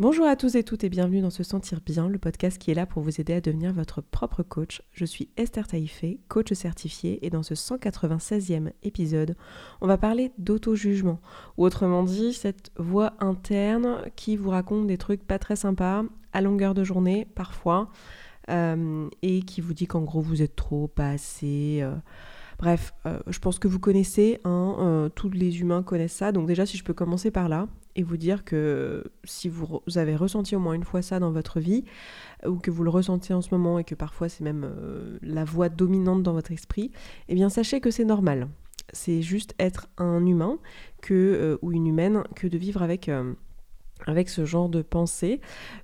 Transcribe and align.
Bonjour 0.00 0.26
à 0.26 0.34
tous 0.34 0.56
et 0.56 0.64
toutes 0.64 0.82
et 0.82 0.88
bienvenue 0.88 1.20
dans 1.20 1.30
Se 1.30 1.44
Sentir 1.44 1.80
Bien, 1.80 2.08
le 2.08 2.18
podcast 2.18 2.58
qui 2.58 2.72
est 2.72 2.74
là 2.74 2.84
pour 2.84 3.00
vous 3.00 3.20
aider 3.20 3.32
à 3.32 3.40
devenir 3.40 3.72
votre 3.72 4.00
propre 4.00 4.42
coach. 4.42 4.82
Je 4.90 5.04
suis 5.04 5.28
Esther 5.36 5.68
Taïfé, 5.68 6.18
coach 6.26 6.52
certifiée, 6.52 7.24
et 7.24 7.30
dans 7.30 7.44
ce 7.44 7.54
196e 7.54 8.72
épisode, 8.82 9.36
on 9.80 9.86
va 9.86 9.96
parler 9.96 10.32
d'auto-jugement, 10.36 11.20
ou 11.58 11.64
autrement 11.64 12.02
dit, 12.02 12.32
cette 12.32 12.72
voix 12.76 13.12
interne 13.20 13.98
qui 14.16 14.36
vous 14.36 14.50
raconte 14.50 14.88
des 14.88 14.98
trucs 14.98 15.24
pas 15.24 15.38
très 15.38 15.54
sympas, 15.54 16.02
à 16.32 16.40
longueur 16.40 16.74
de 16.74 16.82
journée, 16.82 17.28
parfois, 17.36 17.88
euh, 18.50 19.08
et 19.22 19.42
qui 19.42 19.60
vous 19.60 19.74
dit 19.74 19.86
qu'en 19.86 20.02
gros 20.02 20.22
vous 20.22 20.42
êtes 20.42 20.56
trop, 20.56 20.88
pas 20.88 21.10
assez. 21.10 21.78
Euh, 21.82 21.94
Bref, 22.58 22.94
euh, 23.06 23.20
je 23.28 23.38
pense 23.38 23.60
que 23.60 23.68
vous 23.68 23.78
connaissez, 23.78 24.40
hein, 24.44 25.08
tous 25.14 25.30
les 25.30 25.60
humains 25.60 25.84
connaissent 25.84 26.14
ça. 26.14 26.32
Donc 26.32 26.48
déjà, 26.48 26.66
si 26.66 26.76
je 26.76 26.82
peux 26.82 26.94
commencer 26.94 27.30
par 27.30 27.48
là 27.48 27.68
et 27.96 28.02
vous 28.02 28.16
dire 28.16 28.44
que 28.44 29.04
si 29.24 29.48
vous, 29.48 29.80
avez 29.96 30.16
ressenti 30.16 30.56
au 30.56 30.60
moins 30.60 30.74
une 30.74 30.84
fois 30.84 31.02
ça 31.02 31.20
dans 31.20 31.30
votre 31.30 31.60
vie, 31.60 31.84
ou 32.46 32.56
que 32.56 32.70
vous 32.70 32.84
le 32.84 32.90
ressentez 32.90 33.34
en 33.34 33.40
ce 33.40 33.48
moment 33.52 33.78
et 33.78 33.84
que 33.84 33.94
parfois 33.94 34.28
c'est 34.28 34.44
même 34.44 34.64
euh, 34.64 35.18
la 35.22 35.44
voix 35.44 35.68
dominante 35.68 36.22
dans 36.22 36.32
votre 36.32 36.52
esprit, 36.52 36.90
eh 37.28 37.34
bien 37.34 37.48
sachez 37.48 37.80
que 37.80 37.90
c'est 37.90 38.04
normal. 38.04 38.48
C'est 38.92 39.22
juste 39.22 39.54
être 39.58 39.88
un 39.96 40.24
humain 40.26 40.58
que, 41.00 41.58
ou 41.62 41.72
une 41.72 41.86
humaine 41.86 42.22
que 42.36 42.46
de 42.46 42.58
vivre 42.58 42.82
avec 42.82 43.10
avec 44.06 44.28
ce 44.28 44.44
genre 44.44 44.68
de 44.68 44.82
pensée. 44.82 45.40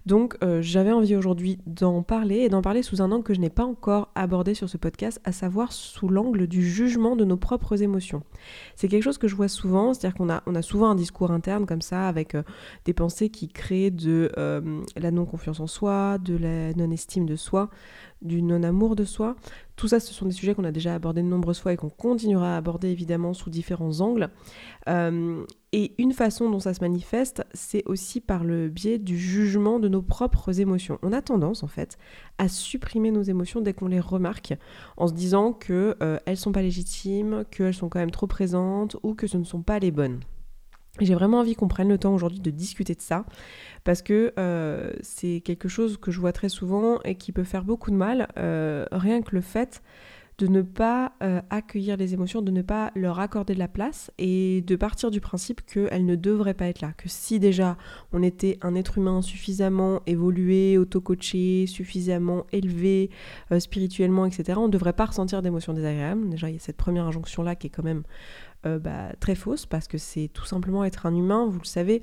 Donc 0.06 0.36
euh, 0.42 0.60
j'avais 0.62 0.92
envie 0.92 1.16
aujourd'hui 1.16 1.58
d'en 1.66 2.02
parler 2.02 2.38
et 2.40 2.48
d'en 2.48 2.62
parler 2.62 2.82
sous 2.82 3.02
un 3.02 3.10
angle 3.12 3.24
que 3.24 3.34
je 3.34 3.40
n'ai 3.40 3.50
pas 3.50 3.64
encore 3.64 4.10
abordé 4.14 4.54
sur 4.54 4.68
ce 4.68 4.76
podcast, 4.76 5.20
à 5.24 5.32
savoir 5.32 5.72
sous 5.72 6.08
l'angle 6.08 6.46
du 6.46 6.62
jugement 6.62 7.16
de 7.16 7.24
nos 7.24 7.36
propres 7.36 7.82
émotions. 7.82 8.22
C'est 8.76 8.88
quelque 8.88 9.02
chose 9.02 9.18
que 9.18 9.28
je 9.28 9.34
vois 9.34 9.48
souvent, 9.48 9.94
c'est-à-dire 9.94 10.16
qu'on 10.16 10.30
a, 10.30 10.42
on 10.46 10.54
a 10.54 10.62
souvent 10.62 10.90
un 10.90 10.94
discours 10.94 11.30
interne 11.30 11.66
comme 11.66 11.82
ça, 11.82 12.08
avec 12.08 12.34
euh, 12.34 12.42
des 12.84 12.92
pensées 12.92 13.30
qui 13.30 13.48
créent 13.48 13.90
de 13.90 14.32
euh, 14.38 14.82
la 14.96 15.10
non-confiance 15.10 15.60
en 15.60 15.66
soi, 15.66 16.18
de 16.18 16.36
la 16.36 16.72
non-estime 16.74 17.26
de 17.26 17.36
soi, 17.36 17.70
du 18.22 18.42
non-amour 18.42 18.96
de 18.96 19.04
soi. 19.04 19.36
Tout 19.76 19.88
ça, 19.88 20.00
ce 20.00 20.12
sont 20.12 20.26
des 20.26 20.32
sujets 20.32 20.54
qu'on 20.54 20.64
a 20.64 20.72
déjà 20.72 20.94
abordés 20.94 21.22
de 21.22 21.26
nombreuses 21.26 21.60
fois 21.60 21.72
et 21.72 21.76
qu'on 21.76 21.88
continuera 21.88 22.54
à 22.54 22.56
aborder 22.58 22.88
évidemment 22.88 23.32
sous 23.32 23.48
différents 23.50 24.00
angles. 24.00 24.28
Euh, 24.88 25.44
et 25.72 25.94
une 25.98 26.12
façon 26.12 26.50
dont 26.50 26.60
ça 26.60 26.74
se 26.74 26.80
manifeste, 26.80 27.44
c'est 27.54 27.82
aussi 27.86 28.20
par 28.20 28.44
le 28.44 28.68
biais 28.68 28.98
du 28.98 29.16
jugement 29.16 29.78
de 29.78 29.88
nos 29.88 30.02
propres 30.02 30.60
émotions. 30.60 30.98
On 31.02 31.12
a 31.12 31.22
tendance 31.22 31.62
en 31.62 31.68
fait 31.68 31.96
à 32.38 32.48
supprimer 32.48 33.10
nos 33.10 33.22
émotions 33.22 33.60
dès 33.60 33.72
qu'on 33.72 33.86
les 33.88 34.00
remarque, 34.00 34.54
en 34.96 35.06
se 35.06 35.14
disant 35.14 35.52
qu'elles 35.52 35.96
euh, 36.02 36.34
sont 36.34 36.52
pas 36.52 36.62
légitimes, 36.62 37.44
qu'elles 37.50 37.74
sont 37.74 37.88
quand 37.88 38.00
même 38.00 38.10
trop 38.10 38.26
présentes 38.26 38.96
ou 39.02 39.14
que 39.14 39.26
ce 39.26 39.38
ne 39.38 39.44
sont 39.44 39.62
pas 39.62 39.78
les 39.78 39.90
bonnes. 39.90 40.20
J'ai 40.98 41.14
vraiment 41.14 41.38
envie 41.38 41.54
qu'on 41.54 41.68
prenne 41.68 41.88
le 41.88 41.98
temps 41.98 42.12
aujourd'hui 42.12 42.40
de 42.40 42.50
discuter 42.50 42.94
de 42.94 43.00
ça, 43.00 43.24
parce 43.84 44.02
que 44.02 44.32
euh, 44.38 44.92
c'est 45.02 45.40
quelque 45.40 45.68
chose 45.68 45.96
que 45.96 46.10
je 46.10 46.20
vois 46.20 46.32
très 46.32 46.48
souvent 46.48 46.98
et 47.04 47.14
qui 47.14 47.32
peut 47.32 47.44
faire 47.44 47.64
beaucoup 47.64 47.90
de 47.90 47.96
mal, 47.96 48.28
euh, 48.38 48.84
rien 48.90 49.22
que 49.22 49.34
le 49.34 49.40
fait 49.40 49.82
de 50.40 50.46
ne 50.46 50.62
pas 50.62 51.12
euh, 51.22 51.42
accueillir 51.50 51.98
les 51.98 52.14
émotions, 52.14 52.40
de 52.40 52.50
ne 52.50 52.62
pas 52.62 52.90
leur 52.94 53.20
accorder 53.20 53.52
de 53.52 53.58
la 53.58 53.68
place 53.68 54.10
et 54.16 54.62
de 54.62 54.74
partir 54.74 55.10
du 55.10 55.20
principe 55.20 55.60
qu'elles 55.66 56.06
ne 56.06 56.16
devraient 56.16 56.54
pas 56.54 56.66
être 56.66 56.80
là. 56.80 56.92
Que 56.96 57.08
si 57.08 57.38
déjà 57.38 57.76
on 58.12 58.22
était 58.22 58.58
un 58.62 58.74
être 58.74 58.96
humain 58.96 59.20
suffisamment 59.20 60.00
évolué, 60.06 60.78
auto-coaché, 60.78 61.66
suffisamment 61.66 62.46
élevé 62.52 63.10
spirituellement, 63.58 64.24
etc., 64.24 64.58
on 64.58 64.66
ne 64.66 64.72
devrait 64.72 64.94
pas 64.94 65.06
ressentir 65.06 65.42
d'émotions 65.42 65.74
désagréables. 65.74 66.28
Déjà, 66.30 66.48
il 66.48 66.54
y 66.54 66.56
a 66.56 66.60
cette 66.60 66.78
première 66.78 67.04
injonction-là 67.06 67.54
qui 67.54 67.66
est 67.66 67.70
quand 67.70 67.84
même 67.84 68.02
euh, 68.66 68.78
bah, 68.78 69.14
très 69.20 69.34
fausse 69.34 69.64
parce 69.64 69.88
que 69.88 69.96
c'est 69.96 70.28
tout 70.28 70.44
simplement 70.44 70.84
être 70.84 71.06
un 71.06 71.14
humain. 71.14 71.46
Vous 71.46 71.60
le 71.60 71.66
savez, 71.66 72.02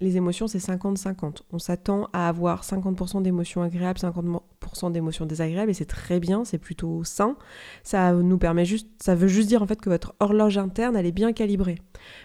les 0.00 0.16
émotions, 0.16 0.46
c'est 0.46 0.58
50-50. 0.58 1.38
On 1.52 1.58
s'attend 1.58 2.08
à 2.12 2.28
avoir 2.28 2.62
50% 2.62 3.22
d'émotions 3.22 3.62
agréables, 3.62 3.98
50% 3.98 4.92
d'émotions 4.92 5.24
désagréables, 5.24 5.70
et 5.70 5.74
c'est 5.74 5.86
très 5.86 6.20
bien, 6.20 6.44
c'est 6.44 6.58
plutôt 6.58 7.02
sain. 7.04 7.36
Ça 7.82 8.12
nous 8.12 8.38
permet 8.38 8.64
juste, 8.64 8.88
ça 9.00 9.14
veut 9.14 9.28
juste 9.28 9.48
dire 9.48 9.62
en 9.62 9.66
fait 9.66 9.80
que 9.80 9.88
votre 9.88 10.14
horloge 10.20 10.58
interne, 10.58 10.96
elle 10.96 11.06
est 11.06 11.12
bien 11.12 11.32
calibrée. 11.32 11.78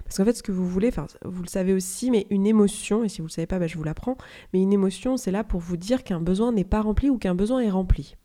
Parce 0.03 0.17
qu'en 0.17 0.25
fait, 0.25 0.33
ce 0.33 0.43
que 0.43 0.51
vous 0.51 0.67
voulez, 0.67 0.91
vous 1.23 1.43
le 1.43 1.47
savez 1.47 1.73
aussi, 1.73 2.11
mais 2.11 2.27
une 2.29 2.45
émotion, 2.45 3.03
et 3.03 3.09
si 3.09 3.21
vous 3.21 3.27
le 3.27 3.31
savez 3.31 3.47
pas, 3.47 3.59
bah, 3.59 3.67
je 3.67 3.77
vous 3.77 3.83
l'apprends, 3.83 4.17
mais 4.53 4.61
une 4.61 4.73
émotion, 4.73 5.15
c'est 5.15 5.31
là 5.31 5.43
pour 5.43 5.61
vous 5.61 5.77
dire 5.77 6.03
qu'un 6.03 6.19
besoin 6.19 6.51
n'est 6.51 6.65
pas 6.65 6.81
rempli 6.81 7.09
ou 7.09 7.17
qu'un 7.17 7.35
besoin 7.35 7.61
est 7.61 7.69
rempli. 7.69 8.15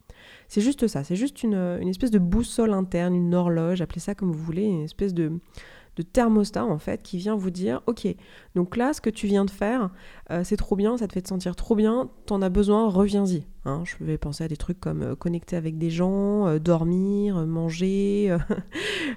C'est 0.49 0.61
juste 0.61 0.87
ça, 0.87 1.05
c'est 1.05 1.17
juste 1.17 1.43
une, 1.43 1.55
espèce 1.89 2.11
de 2.11 2.19
boussole 2.19 2.73
interne, 2.73 3.15
une 3.15 3.34
horloge, 3.34 3.81
appelez 3.81 4.01
ça 4.01 4.15
comme 4.15 4.33
vous 4.33 4.43
voulez, 4.43 4.65
une 4.65 4.83
espèce 4.83 5.15
de, 5.15 5.33
thermostat 6.03 6.65
en 6.65 6.79
fait 6.79 7.03
qui 7.03 7.19
vient 7.19 7.37
vous 7.37 7.51
dire 7.51 7.83
ok 7.87 8.07
donc 8.55 8.77
là 8.77 8.93
ce 8.93 9.01
que 9.01 9.11
tu 9.11 9.27
viens 9.27 9.45
de 9.45 9.51
faire 9.51 9.91
euh, 10.31 10.43
c'est 10.45 10.57
trop 10.57 10.77
bien 10.77 10.97
ça 10.97 11.09
te 11.09 11.12
fait 11.12 11.23
te 11.23 11.29
sentir 11.29 11.57
trop 11.57 11.75
bien 11.75 12.11
t'en 12.27 12.43
as 12.43 12.49
besoin 12.49 12.89
reviens-y 12.89 13.47
hein. 13.65 13.83
je 13.84 14.05
vais 14.05 14.19
penser 14.19 14.45
à 14.45 14.49
des 14.49 14.57
trucs 14.57 14.81
comme 14.81 15.03
euh, 15.03 15.15
connecter 15.15 15.57
avec 15.57 15.79
des 15.79 15.91
gens 15.91 16.47
euh, 16.47 16.59
dormir 16.59 17.47
manger 17.47 18.37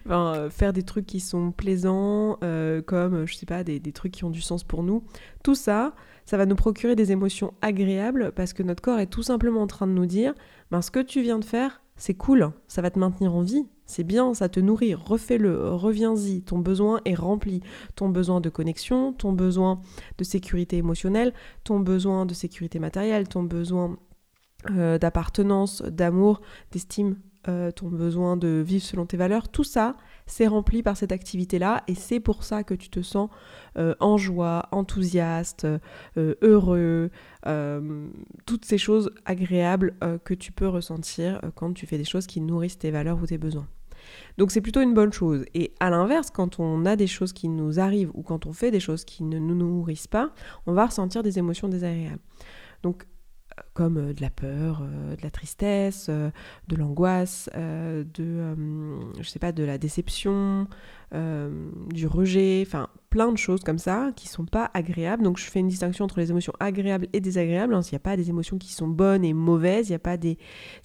faire 0.50 0.73
des 0.73 0.84
trucs 0.84 1.06
qui 1.06 1.19
sont 1.19 1.51
plaisants 1.51 2.38
comme 2.85 3.25
je 3.25 3.35
sais 3.35 3.46
pas 3.46 3.63
des, 3.63 3.79
des 3.79 3.91
trucs 3.91 4.13
qui 4.13 4.23
ont 4.23 4.29
du 4.29 4.41
sens 4.41 4.63
pour 4.63 4.84
nous 4.84 5.03
tout 5.44 5.56
ça 5.56 5.94
ça 6.29 6.38
va 6.38 6.46
nous 6.46 6.56
procurer 6.56 6.96
des 6.96 7.11
émotions 7.11 7.56
agréables 7.63 8.31
parce 8.35 8.53
que 8.53 8.61
notre 8.61 8.84
corps 8.84 9.00
est 9.00 9.07
tout 9.07 9.23
simplement 9.23 9.63
en 9.63 9.67
train 9.67 9.88
de 9.88 9.94
nous 9.94 10.06
dire 10.06 10.35
ben, 10.69 10.84
ce 10.84 10.91
que 10.91 11.00
tu 11.00 11.23
viens 11.23 11.40
de 11.40 11.46
faire, 11.46 11.81
c'est 11.99 12.15
cool, 12.15 12.51
ça 12.67 12.81
va 12.81 12.89
te 12.89 12.97
maintenir 12.97 13.35
en 13.35 13.41
vie, 13.41 13.67
c'est 13.85 14.05
bien, 14.05 14.33
ça 14.33 14.49
te 14.49 14.59
nourrit, 14.59 14.95
refais-le, 14.95 15.69
reviens-y, 15.73 16.41
ton 16.41 16.57
besoin 16.57 17.01
est 17.05 17.13
rempli, 17.13 17.61
ton 17.95 18.09
besoin 18.09 18.39
de 18.39 18.49
connexion, 18.49 19.13
ton 19.13 19.33
besoin 19.33 19.81
de 20.17 20.23
sécurité 20.23 20.77
émotionnelle, 20.77 21.33
ton 21.63 21.79
besoin 21.79 22.25
de 22.25 22.33
sécurité 22.33 22.79
matérielle, 22.79 23.27
ton 23.27 23.43
besoin 23.43 23.97
euh, 24.71 24.97
d'appartenance, 24.97 25.81
d'amour, 25.81 26.41
d'estime, 26.71 27.17
euh, 27.47 27.72
ton 27.72 27.88
besoin 27.88 28.35
de 28.35 28.61
vivre 28.66 28.83
selon 28.83 29.05
tes 29.05 29.16
valeurs, 29.16 29.50
tout 29.50 29.63
ça, 29.63 29.95
c'est 30.25 30.47
rempli 30.47 30.83
par 30.83 30.97
cette 30.97 31.11
activité-là 31.11 31.83
et 31.88 31.95
c'est 31.95 32.19
pour 32.19 32.44
ça 32.44 32.63
que 32.63 32.73
tu 32.73 32.89
te 32.89 33.01
sens 33.01 33.29
euh, 33.77 33.95
en 34.00 34.17
joie, 34.17 34.67
enthousiaste, 34.72 35.66
euh, 36.17 36.35
heureux, 36.41 37.09
toutes 38.45 38.66
ces 38.66 38.78
choses 38.78 39.11
agréables 39.25 39.95
que 40.25 40.33
tu 40.33 40.51
peux 40.51 40.67
ressentir 40.67 41.39
quand 41.55 41.73
tu 41.73 41.85
fais 41.85 41.97
des 41.97 42.03
choses 42.03 42.28
qui 42.28 42.41
nourrissent 42.41 42.78
tes 42.78 42.91
valeurs 42.91 43.22
ou 43.22 43.25
tes 43.25 43.38
besoins. 43.38 43.67
Donc 44.38 44.51
c'est 44.51 44.61
plutôt 44.61 44.81
une 44.81 44.94
bonne 44.94 45.13
chose. 45.13 45.45
Et 45.53 45.73
à 45.79 45.89
l'inverse, 45.89 46.29
quand 46.31 46.59
on 46.59 46.85
a 46.85 46.95
des 46.95 47.07
choses 47.07 47.33
qui 47.33 47.47
nous 47.47 47.79
arrivent 47.79 48.11
ou 48.13 48.23
quand 48.23 48.45
on 48.45 48.53
fait 48.53 48.72
des 48.72 48.79
choses 48.79 49.05
qui 49.05 49.23
ne 49.23 49.39
nous 49.39 49.55
nourrissent 49.55 50.07
pas, 50.07 50.31
on 50.66 50.73
va 50.73 50.88
ressentir 50.88 51.23
des 51.23 51.39
émotions 51.39 51.69
désagréables. 51.69 52.22
Donc 52.83 53.05
comme 53.74 53.97
euh, 53.97 54.14
de 54.14 54.22
la 54.22 54.30
peur, 54.30 54.81
euh, 54.81 55.16
de 55.16 55.22
la 55.22 55.31
tristesse, 55.31 56.08
euh, 56.09 56.30
de 56.68 56.75
l'angoisse, 56.75 57.50
de, 57.56 58.56
je 59.20 59.30
sais 59.30 59.40
pas, 59.40 59.52
de 59.52 59.64
la 59.64 59.78
déception, 59.78 60.68
du 61.12 62.06
rejet, 62.06 62.64
enfin 62.66 62.88
plein 63.09 63.31
de 63.31 63.38
choses 63.38 63.62
comme 63.62 63.80
ça 63.80 64.12
qui 64.16 64.28
sont 64.28 64.46
pas 64.46 64.70
agréables. 64.74 65.24
Donc 65.24 65.38
je 65.38 65.46
fais 65.46 65.59
une 65.59 65.68
distinction 65.68 66.06
entre 66.06 66.20
les 66.20 66.30
émotions 66.30 66.53
agréables 66.59 67.08
et 67.14 67.20
désagréables. 67.20 67.74
Hein. 67.74 67.81
Il 67.81 67.94
n'y 67.94 67.97
a 67.97 68.02
pas 68.02 68.16
des 68.16 68.30
émotions 68.30 68.58
qui 68.58 68.72
sont 68.72 68.88
bonnes 68.88 69.25
et 69.25 69.34
mauvaises, 69.34 69.90
il 69.90 69.94
n'y 69.94 69.96
a 69.96 70.00
pas 70.00 70.18
des 70.18 70.38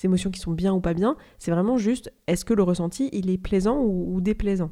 émotions 0.02 0.30
qui 0.30 0.40
sont 0.40 0.52
bien 0.52 0.72
ou 0.72 0.80
pas 0.80 0.94
bien. 0.94 1.16
C'est 1.38 1.50
vraiment 1.50 1.76
juste 1.76 2.12
est-ce 2.26 2.44
que 2.44 2.54
le 2.54 2.62
ressenti 2.62 3.10
il 3.12 3.30
est 3.30 3.38
plaisant 3.38 3.78
ou, 3.78 4.20
déplaisant? 4.20 4.70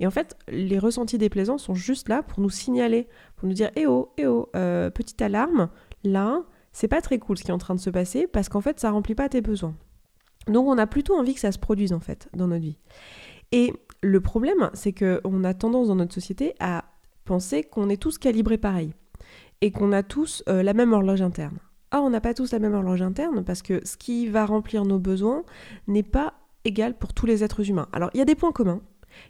Et 0.00 0.06
en 0.06 0.10
fait, 0.10 0.36
les 0.48 0.78
ressentis 0.78 1.18
déplaisants 1.18 1.58
sont 1.58 1.74
juste 1.74 2.08
là 2.08 2.22
pour 2.22 2.40
nous 2.40 2.50
signaler, 2.50 3.06
pour 3.36 3.48
nous 3.48 3.54
dire 3.54 3.70
eh 3.76 3.86
oh, 3.86 4.12
eh 4.18 4.26
oh, 4.26 4.48
petite 4.52 5.22
alarme, 5.22 5.70
là 6.02 6.42
c'est 6.78 6.86
pas 6.86 7.00
très 7.00 7.18
cool 7.18 7.36
ce 7.36 7.42
qui 7.42 7.50
est 7.50 7.54
en 7.54 7.58
train 7.58 7.74
de 7.74 7.80
se 7.80 7.90
passer 7.90 8.28
parce 8.28 8.48
qu'en 8.48 8.60
fait 8.60 8.78
ça 8.78 8.92
remplit 8.92 9.16
pas 9.16 9.28
tes 9.28 9.40
besoins. 9.40 9.74
Donc 10.46 10.68
on 10.68 10.78
a 10.78 10.86
plutôt 10.86 11.16
envie 11.18 11.34
que 11.34 11.40
ça 11.40 11.50
se 11.50 11.58
produise 11.58 11.92
en 11.92 11.98
fait 11.98 12.28
dans 12.34 12.46
notre 12.46 12.62
vie. 12.62 12.78
Et 13.50 13.72
le 14.00 14.20
problème, 14.20 14.70
c'est 14.74 14.92
qu'on 14.92 15.42
a 15.42 15.54
tendance 15.54 15.88
dans 15.88 15.96
notre 15.96 16.14
société 16.14 16.54
à 16.60 16.84
penser 17.24 17.64
qu'on 17.64 17.88
est 17.88 18.00
tous 18.00 18.18
calibrés 18.18 18.58
pareil 18.58 18.92
et 19.60 19.72
qu'on 19.72 19.90
a 19.90 20.04
tous 20.04 20.44
euh, 20.48 20.62
la 20.62 20.72
même 20.72 20.92
horloge 20.92 21.20
interne. 21.20 21.58
Ah, 21.90 22.00
on 22.00 22.10
n'a 22.10 22.20
pas 22.20 22.32
tous 22.32 22.52
la 22.52 22.60
même 22.60 22.74
horloge 22.74 23.02
interne 23.02 23.42
parce 23.42 23.62
que 23.62 23.84
ce 23.84 23.96
qui 23.96 24.28
va 24.28 24.46
remplir 24.46 24.84
nos 24.84 25.00
besoins 25.00 25.42
n'est 25.88 26.04
pas 26.04 26.34
égal 26.64 26.96
pour 26.96 27.12
tous 27.12 27.26
les 27.26 27.42
êtres 27.42 27.68
humains. 27.68 27.88
Alors, 27.92 28.10
il 28.14 28.18
y 28.18 28.20
a 28.20 28.26
des 28.26 28.36
points 28.36 28.52
communs, 28.52 28.82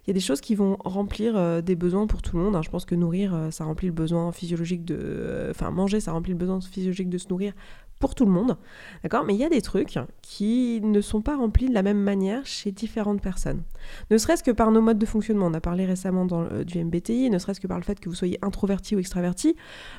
il 0.05 0.09
y 0.09 0.11
a 0.11 0.13
des 0.13 0.19
choses 0.19 0.41
qui 0.41 0.55
vont 0.55 0.77
remplir 0.79 1.35
euh, 1.35 1.61
des 1.61 1.75
besoins 1.75 2.07
pour 2.07 2.21
tout 2.21 2.37
le 2.37 2.43
monde. 2.43 2.55
Hein. 2.55 2.61
Je 2.61 2.69
pense 2.69 2.85
que 2.85 2.95
nourrir, 2.95 3.33
euh, 3.33 3.51
ça 3.51 3.65
remplit 3.65 3.87
le 3.87 3.93
besoin 3.93 4.31
physiologique 4.31 4.85
de... 4.85 4.97
Euh, 4.99 5.51
enfin, 5.51 5.71
manger, 5.71 5.99
ça 5.99 6.11
remplit 6.11 6.31
le 6.33 6.37
besoin 6.37 6.59
physiologique 6.61 7.09
de 7.09 7.17
se 7.17 7.27
nourrir 7.29 7.53
pour 7.99 8.15
tout 8.15 8.25
le 8.25 8.31
monde. 8.31 8.57
D'accord? 9.03 9.25
Mais 9.25 9.35
il 9.35 9.39
y 9.39 9.43
a 9.43 9.49
des 9.49 9.61
trucs 9.61 9.99
qui 10.21 10.79
ne 10.81 11.01
sont 11.01 11.21
pas 11.21 11.35
remplis 11.35 11.67
de 11.67 11.73
la 11.73 11.83
même 11.83 11.99
manière 11.99 12.45
chez 12.45 12.71
différentes 12.71 13.21
personnes. 13.21 13.63
Ne 14.09 14.17
serait-ce 14.17 14.43
que 14.43 14.51
par 14.51 14.71
nos 14.71 14.81
modes 14.81 14.97
de 14.97 15.05
fonctionnement. 15.05 15.47
On 15.47 15.53
a 15.53 15.61
parlé 15.61 15.85
récemment 15.85 16.25
dans, 16.25 16.47
du 16.63 16.83
MBTI, 16.83 17.29
ne 17.29 17.37
serait-ce 17.37 17.59
que 17.59 17.67
par 17.67 17.77
le 17.77 17.83
fait 17.83 17.99
que 17.99 18.09
vous 18.09 18.15
soyez 18.15 18.39
introverti 18.41 18.95
ou 18.95 18.99
extraverti. 18.99 19.55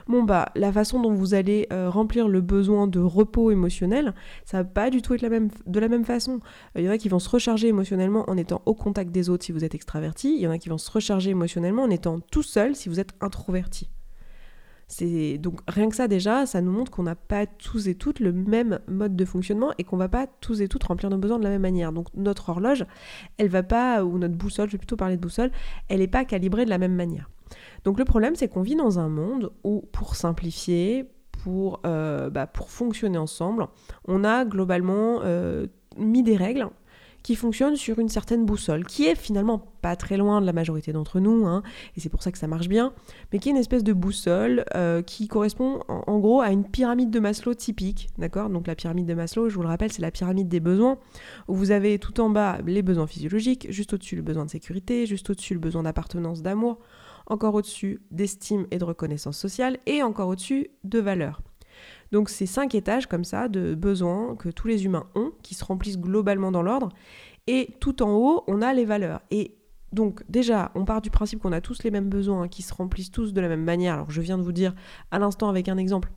Bon, 0.09 0.23
bah, 0.23 0.51
la 0.57 0.73
façon 0.73 1.01
dont 1.01 1.13
vous 1.13 1.35
allez 1.35 1.67
euh, 1.73 1.91
remplir 1.91 2.29
le 2.29 2.41
besoin 2.41 2.87
de 2.87 3.01
repos 3.01 3.51
émotionnel, 3.51 4.15
ça 4.45 4.59
va 4.59 4.65
pas 4.65 4.91
du 4.91 5.03
tout 5.03 5.15
être 5.15 5.21
de 5.21 5.81
la 5.81 5.89
même 5.89 6.05
façon. 6.05 6.41
Il 6.77 6.83
y 6.83 6.89
en 6.89 6.93
a 6.93 6.99
qui 6.99 7.09
vont 7.09 7.19
se 7.19 7.29
recharger 7.29 7.69
émotionnellement 7.69 8.25
en 8.29 8.37
étant 8.37 8.63
au 8.67 8.75
contact 8.75 9.13
des 9.13 9.29
autres 9.29 9.45
si 9.45 9.53
vous 9.53 9.65
êtes 9.65 9.75
extraverti. 9.75 10.35
Il 10.35 10.41
y 10.41 10.47
en 10.47 10.51
a 10.51 10.59
qui 10.59 10.69
vont 10.69 10.79
se 10.79 10.91
recharger 10.91 11.31
émotionnellement 11.31 11.83
en 11.83 11.91
étant 11.91 12.21
tout 12.21 12.43
seul 12.43 12.75
si 12.75 12.89
vous 12.89 13.01
êtes 13.01 13.13
introverti. 13.21 13.91
Donc 15.39 15.61
rien 15.69 15.89
que 15.89 15.97
ça 15.97 16.09
déjà, 16.09 16.47
ça 16.47 16.61
nous 16.61 16.73
montre 16.73 16.91
qu'on 16.91 17.05
n'a 17.05 17.15
pas 17.15 17.47
tous 17.47 17.89
et 17.89 17.95
toutes 17.95 18.21
le 18.21 18.33
même 18.33 18.81
mode 18.89 19.15
de 19.15 19.25
fonctionnement 19.25 19.73
et 19.79 19.85
qu'on 19.85 19.97
va 19.97 20.09
pas 20.09 20.27
tous 20.27 20.61
et 20.61 20.69
toutes 20.69 20.85
remplir 20.85 21.11
nos 21.11 21.19
besoins 21.19 21.39
de 21.39 21.45
la 21.45 21.51
même 21.51 21.63
manière. 21.63 21.93
Donc 21.93 22.09
notre 22.15 22.49
horloge, 22.49 22.85
elle 23.39 23.49
va 23.49 23.63
pas 23.63 24.05
ou 24.05 24.19
notre 24.19 24.35
boussole, 24.35 24.69
je 24.69 24.73
vais 24.73 24.79
plutôt 24.79 24.97
parler 24.97 25.17
de 25.17 25.21
boussole, 25.21 25.51
elle 25.89 26.01
n'est 26.01 26.09
pas 26.09 26.25
calibrée 26.25 26.65
de 26.65 26.71
la 26.71 26.79
même 26.79 26.95
manière. 26.95 27.31
Donc 27.85 27.99
le 27.99 28.05
problème, 28.05 28.35
c'est 28.35 28.49
qu'on 28.49 28.63
vit 28.63 28.77
dans 28.77 28.99
un 28.99 29.09
monde 29.09 29.53
où, 29.65 29.83
pour 29.93 30.17
simplifier, 30.17 31.05
pour, 31.43 31.81
euh, 31.87 32.31
bah, 32.31 32.51
fonctionner 32.67 33.19
ensemble, 33.19 33.67
on 34.07 34.25
a 34.25 34.45
globalement 34.45 35.21
euh, 35.23 35.67
mis 35.97 36.23
des 36.23 36.37
règles 36.37 36.69
qui 37.23 37.37
fonctionne 37.37 37.77
sur 37.77 37.99
une 37.99 38.09
certaine 38.09 38.45
boussole, 38.45 38.85
qui 38.85 39.05
est 39.07 39.15
finalement 39.15 39.59
pas 39.83 39.97
très 39.97 40.17
loin 40.17 40.41
de 40.41 40.47
la 40.47 40.53
majorité 40.53 40.93
d'entre 40.93 41.21
nous, 41.21 41.47
hein, 41.47 41.63
et 41.97 42.01
c'est 42.01 42.09
pour 42.09 42.23
ça 42.23 42.33
que 42.33 42.39
ça 42.39 42.47
marche 42.47 42.69
bien, 42.69 42.93
mais 43.33 43.39
qui 43.39 43.49
est 43.49 43.53
une 43.53 43.59
espèce 43.59 43.85
de 43.85 43.93
boussole 43.93 44.65
euh, 44.75 45.03
qui 45.03 45.29
correspond 45.29 45.81
en, 45.89 46.19
gros 46.19 46.41
à 46.41 46.51
une 46.51 46.65
pyramide 46.65 47.11
de 47.11 47.21
Maslow 47.21 47.55
typique, 47.55 48.09
d'accord? 48.19 48.51
Donc 48.51 48.67
la 48.67 48.75
pyramide 48.75 49.07
de 49.07 49.15
Maslow, 49.15 49.49
je 49.49 49.55
vous 49.55 49.63
le 49.63 49.69
rappelle, 49.69 49.93
c'est 49.93 50.03
la 50.03 50.11
pyramide 50.11 50.49
des 50.49 50.61
besoins, 50.61 50.99
où 51.49 51.55
vous 51.55 51.71
avez 51.71 51.99
tout 51.99 52.21
en 52.21 52.31
bas 52.31 52.59
les 52.67 52.83
besoins 52.83 53.07
physiologiques, 53.07 53.67
juste 53.71 53.95
au-dessus 53.95 54.17
le 54.17 54.23
besoin 54.23 54.45
de 54.45 54.51
sécurité, 54.51 55.07
juste 55.07 55.31
au-dessus 55.31 55.55
le 55.55 55.61
besoin 55.61 55.83
d'appartenance, 55.83 56.43
d'amour, 56.43 56.79
encore 57.27 57.55
au-dessus 57.55 58.01
d'estime 58.11 58.67
et 58.71 58.79
de 58.79 58.85
reconnaissance 58.85 59.39
sociale, 59.39 59.79
et 59.87 60.03
encore 60.03 60.29
au-dessus 60.29 60.71
de 60.85 60.99
valeur. 60.99 61.43
Donc 62.13 62.29
c'est 62.29 62.47
cinq 62.47 62.75
étages 62.75 63.07
comme 63.07 63.25
ça 63.25 63.49
de 63.49 63.75
besoins 63.75 64.35
que 64.37 64.49
tous 64.49 64.69
les 64.69 64.85
humains 64.85 65.07
ont, 65.15 65.33
qui 65.43 65.55
se 65.55 65.65
remplissent 65.65 65.99
globalement 65.99 66.51
dans 66.51 66.63
l'ordre. 66.63 66.91
Et 67.47 67.77
tout 67.81 68.03
en 68.03 68.13
haut, 68.13 68.45
on 68.47 68.63
a 68.63 68.73
les 68.73 68.85
valeurs. 68.85 69.21
Et 69.31 69.57
donc 69.93 70.23
déjà, 70.29 70.71
on 70.75 70.85
part 70.85 71.01
du 71.01 71.11
principe 71.11 71.41
qu'on 71.41 71.53
a 71.53 71.61
tous 71.61 71.83
les 71.83 71.91
mêmes 71.91 72.09
besoins, 72.09 72.49
qui 72.49 72.63
se 72.63 72.75
remplissent 72.75 73.11
tous 73.11 73.33
de 73.33 73.41
la 73.41 73.49
même 73.49 73.65
manière. 73.65 73.95
Alors 73.95 74.11
je 74.11 74.21
viens 74.21 74.39
de 74.39 74.43
vous 74.43 74.53
dire 74.53 74.75
à 75.11 75.19
l'instant 75.19 75.49
avec 75.49 75.69
un 75.69 75.77
exemple 75.77 76.11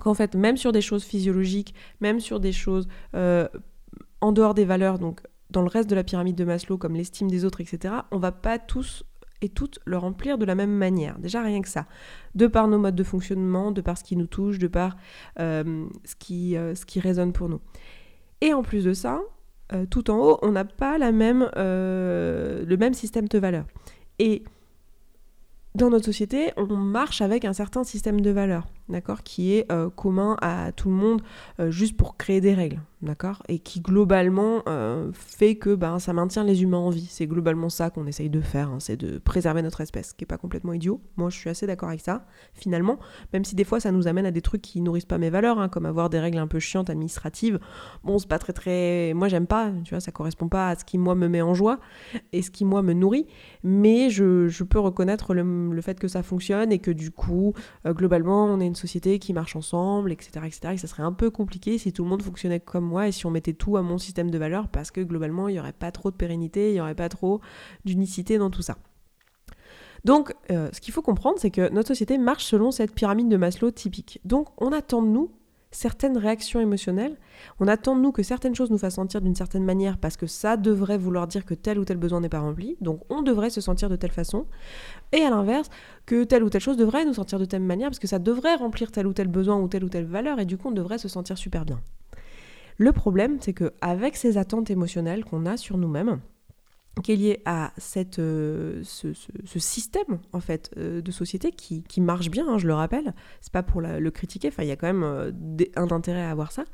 qu'en 0.00 0.14
fait, 0.14 0.34
même 0.34 0.56
sur 0.56 0.72
des 0.72 0.80
choses 0.80 1.04
physiologiques, 1.04 1.74
même 2.00 2.20
sur 2.20 2.40
des 2.40 2.52
choses 2.52 2.88
euh, 3.14 3.48
en 4.20 4.32
dehors 4.32 4.54
des 4.54 4.64
valeurs, 4.64 4.98
donc 4.98 5.20
dans 5.50 5.62
le 5.62 5.68
reste 5.68 5.88
de 5.88 5.94
la 5.94 6.02
pyramide 6.02 6.36
de 6.36 6.44
Maslow, 6.44 6.78
comme 6.78 6.96
l'estime 6.96 7.30
des 7.30 7.44
autres, 7.44 7.60
etc., 7.60 7.94
on 8.10 8.18
va 8.18 8.32
pas 8.32 8.58
tous 8.58 9.04
toutes 9.48 9.78
le 9.84 9.96
remplir 9.98 10.38
de 10.38 10.44
la 10.44 10.54
même 10.54 10.72
manière. 10.72 11.18
Déjà 11.18 11.42
rien 11.42 11.60
que 11.62 11.68
ça. 11.68 11.86
De 12.34 12.46
par 12.46 12.68
nos 12.68 12.78
modes 12.78 12.94
de 12.94 13.04
fonctionnement, 13.04 13.72
de 13.72 13.80
par 13.80 13.98
ce 13.98 14.04
qui 14.04 14.16
nous 14.16 14.26
touche, 14.26 14.58
de 14.58 14.68
par 14.68 14.96
euh, 15.40 15.86
ce, 16.04 16.14
qui, 16.16 16.56
euh, 16.56 16.74
ce 16.74 16.86
qui 16.86 17.00
résonne 17.00 17.32
pour 17.32 17.48
nous. 17.48 17.60
Et 18.40 18.52
en 18.52 18.62
plus 18.62 18.84
de 18.84 18.92
ça, 18.92 19.20
euh, 19.72 19.86
tout 19.86 20.10
en 20.10 20.18
haut, 20.18 20.38
on 20.42 20.52
n'a 20.52 20.64
pas 20.64 20.98
le 20.98 21.12
même 22.76 22.94
système 22.94 23.28
de 23.28 23.38
valeurs. 23.38 23.66
Et 24.18 24.44
dans 25.74 25.90
notre 25.90 26.04
société, 26.04 26.52
on 26.56 26.66
marche 26.76 27.20
avec 27.20 27.44
un 27.44 27.52
certain 27.52 27.82
système 27.82 28.20
de 28.20 28.30
valeurs, 28.30 28.68
d'accord, 28.88 29.22
qui 29.22 29.54
est 29.54 29.66
commun 29.96 30.36
à 30.40 30.72
tout 30.72 30.88
le 30.88 30.94
monde, 30.94 31.22
juste 31.68 31.96
pour 31.96 32.16
créer 32.16 32.40
des 32.40 32.54
règles 32.54 32.80
d'accord 33.04 33.42
Et 33.48 33.58
qui 33.58 33.80
globalement 33.80 34.62
euh, 34.68 35.10
fait 35.12 35.54
que 35.54 35.74
ben, 35.74 35.98
ça 35.98 36.12
maintient 36.12 36.42
les 36.42 36.62
humains 36.62 36.78
en 36.78 36.90
vie. 36.90 37.06
C'est 37.08 37.26
globalement 37.26 37.68
ça 37.68 37.90
qu'on 37.90 38.06
essaye 38.06 38.30
de 38.30 38.40
faire, 38.40 38.70
hein, 38.70 38.80
c'est 38.80 38.96
de 38.96 39.18
préserver 39.18 39.62
notre 39.62 39.80
espèce, 39.80 40.12
qui 40.12 40.24
n'est 40.24 40.26
pas 40.26 40.38
complètement 40.38 40.72
idiot. 40.72 41.00
Moi, 41.16 41.30
je 41.30 41.36
suis 41.36 41.50
assez 41.50 41.66
d'accord 41.66 41.90
avec 41.90 42.00
ça, 42.00 42.26
finalement, 42.54 42.98
même 43.32 43.44
si 43.44 43.54
des 43.54 43.64
fois 43.64 43.78
ça 43.78 43.92
nous 43.92 44.08
amène 44.08 44.26
à 44.26 44.30
des 44.30 44.42
trucs 44.42 44.62
qui 44.62 44.80
nourrissent 44.80 45.04
pas 45.04 45.18
mes 45.18 45.30
valeurs, 45.30 45.58
hein, 45.58 45.68
comme 45.68 45.86
avoir 45.86 46.10
des 46.10 46.18
règles 46.18 46.38
un 46.38 46.46
peu 46.46 46.58
chiantes 46.58 46.90
administratives. 46.90 47.60
Bon, 48.02 48.18
c'est 48.18 48.28
pas 48.28 48.38
très 48.38 48.52
très... 48.52 49.12
Moi, 49.14 49.28
j'aime 49.28 49.46
pas, 49.46 49.70
tu 49.84 49.90
vois, 49.90 50.00
ça 50.00 50.10
correspond 50.10 50.48
pas 50.48 50.70
à 50.70 50.76
ce 50.76 50.84
qui, 50.84 50.98
moi, 50.98 51.14
me 51.14 51.28
met 51.28 51.42
en 51.42 51.54
joie 51.54 51.78
et 52.32 52.42
ce 52.42 52.50
qui, 52.50 52.64
moi, 52.64 52.82
me 52.82 52.94
nourrit, 52.94 53.26
mais 53.62 54.10
je, 54.10 54.48
je 54.48 54.64
peux 54.64 54.80
reconnaître 54.80 55.34
le, 55.34 55.70
le, 55.70 55.82
fait 55.82 56.00
que 56.00 56.08
ça 56.08 56.22
fonctionne 56.22 56.72
et 56.72 56.78
que 56.78 56.90
du 56.90 57.10
coup, 57.10 57.52
euh, 57.86 57.92
globalement, 57.92 58.46
on 58.46 58.60
est 58.60 58.66
société 58.76 59.18
qui 59.18 59.32
marche 59.32 59.56
ensemble, 59.56 60.12
etc., 60.12 60.30
etc., 60.44 60.74
et 60.74 60.76
ça 60.78 60.86
serait 60.86 61.02
un 61.02 61.12
peu 61.12 61.30
compliqué 61.30 61.78
si 61.78 61.92
tout 61.92 62.04
le 62.04 62.10
monde 62.10 62.22
fonctionnait 62.22 62.60
comme 62.60 62.94
et 63.02 63.12
si 63.12 63.26
on 63.26 63.30
mettait 63.30 63.52
tout 63.52 63.76
à 63.76 63.82
mon 63.82 63.98
système 63.98 64.30
de 64.30 64.38
valeurs 64.38 64.68
parce 64.68 64.90
que 64.90 65.00
globalement 65.00 65.48
il 65.48 65.52
n'y 65.52 65.60
aurait 65.60 65.72
pas 65.72 65.90
trop 65.92 66.10
de 66.10 66.16
pérennité, 66.16 66.70
il 66.70 66.74
n'y 66.74 66.80
aurait 66.80 66.94
pas 66.94 67.08
trop 67.08 67.40
d'unicité 67.84 68.38
dans 68.38 68.50
tout 68.50 68.62
ça. 68.62 68.76
Donc 70.04 70.34
euh, 70.50 70.68
ce 70.72 70.80
qu'il 70.80 70.92
faut 70.92 71.02
comprendre 71.02 71.38
c'est 71.38 71.50
que 71.50 71.70
notre 71.70 71.88
société 71.88 72.18
marche 72.18 72.44
selon 72.44 72.70
cette 72.70 72.94
pyramide 72.94 73.28
de 73.28 73.36
Maslow 73.36 73.70
typique. 73.70 74.20
Donc 74.24 74.48
on 74.58 74.72
attend 74.72 75.02
de 75.02 75.08
nous 75.08 75.30
certaines 75.74 76.16
réactions 76.16 76.60
émotionnelles, 76.60 77.16
on 77.60 77.68
attend 77.68 77.96
de 77.96 78.00
nous 78.00 78.12
que 78.12 78.22
certaines 78.22 78.54
choses 78.54 78.70
nous 78.70 78.78
fassent 78.78 78.94
sentir 78.94 79.20
d'une 79.20 79.34
certaine 79.34 79.64
manière 79.64 79.98
parce 79.98 80.16
que 80.16 80.26
ça 80.26 80.56
devrait 80.56 80.98
vouloir 80.98 81.26
dire 81.26 81.44
que 81.44 81.54
tel 81.54 81.78
ou 81.78 81.84
tel 81.84 81.96
besoin 81.96 82.20
n'est 82.20 82.28
pas 82.28 82.40
rempli, 82.40 82.76
donc 82.80 83.00
on 83.10 83.22
devrait 83.22 83.50
se 83.50 83.60
sentir 83.60 83.88
de 83.88 83.96
telle 83.96 84.12
façon, 84.12 84.46
et 85.12 85.20
à 85.20 85.30
l'inverse, 85.30 85.68
que 86.06 86.24
telle 86.24 86.44
ou 86.44 86.50
telle 86.50 86.60
chose 86.60 86.76
devrait 86.76 87.04
nous 87.04 87.14
sentir 87.14 87.38
de 87.38 87.44
telle 87.44 87.62
manière 87.62 87.90
parce 87.90 87.98
que 87.98 88.06
ça 88.06 88.18
devrait 88.18 88.54
remplir 88.54 88.92
tel 88.92 89.06
ou 89.06 89.12
tel 89.12 89.28
besoin 89.28 89.56
ou 89.56 89.68
telle 89.68 89.84
ou 89.84 89.88
telle 89.88 90.06
valeur, 90.06 90.38
et 90.38 90.46
du 90.46 90.56
coup 90.56 90.68
on 90.68 90.72
devrait 90.72 90.98
se 90.98 91.08
sentir 91.08 91.36
super 91.36 91.64
bien. 91.64 91.80
Le 92.76 92.90
problème, 92.92 93.38
c'est 93.40 93.52
qu'avec 93.52 94.16
ces 94.16 94.36
attentes 94.36 94.70
émotionnelles 94.70 95.24
qu'on 95.24 95.46
a 95.46 95.56
sur 95.56 95.76
nous-mêmes, 95.78 96.20
qui 97.02 97.12
est 97.12 97.16
lié 97.16 97.42
à 97.44 97.72
euh, 98.18 98.82
ce, 98.84 99.58
système 99.58 100.18
en 100.32 100.40
fait 100.40 100.70
euh, 100.76 101.00
de 101.00 101.10
société 101.10 101.50
qui, 101.50 102.00
marche 102.00 102.30
bien, 102.30 102.46
hein, 102.48 102.58
je 102.58 102.66
le 102.66 102.74
rappelle, 102.74 103.14
c'est 103.40 103.52
pas 103.52 103.62
pour 103.62 103.80
le 103.80 104.10
critiquer, 104.10 104.48
enfin 104.48 104.62
il 104.62 104.68
y 104.68 104.72
a 104.72 104.76
quand 104.76 104.86
même 104.86 105.02
euh, 105.02 105.32
un 105.76 105.90
intérêt 105.90 106.22
à 106.22 106.30
avoir 106.30 106.52
ça. 106.52 106.64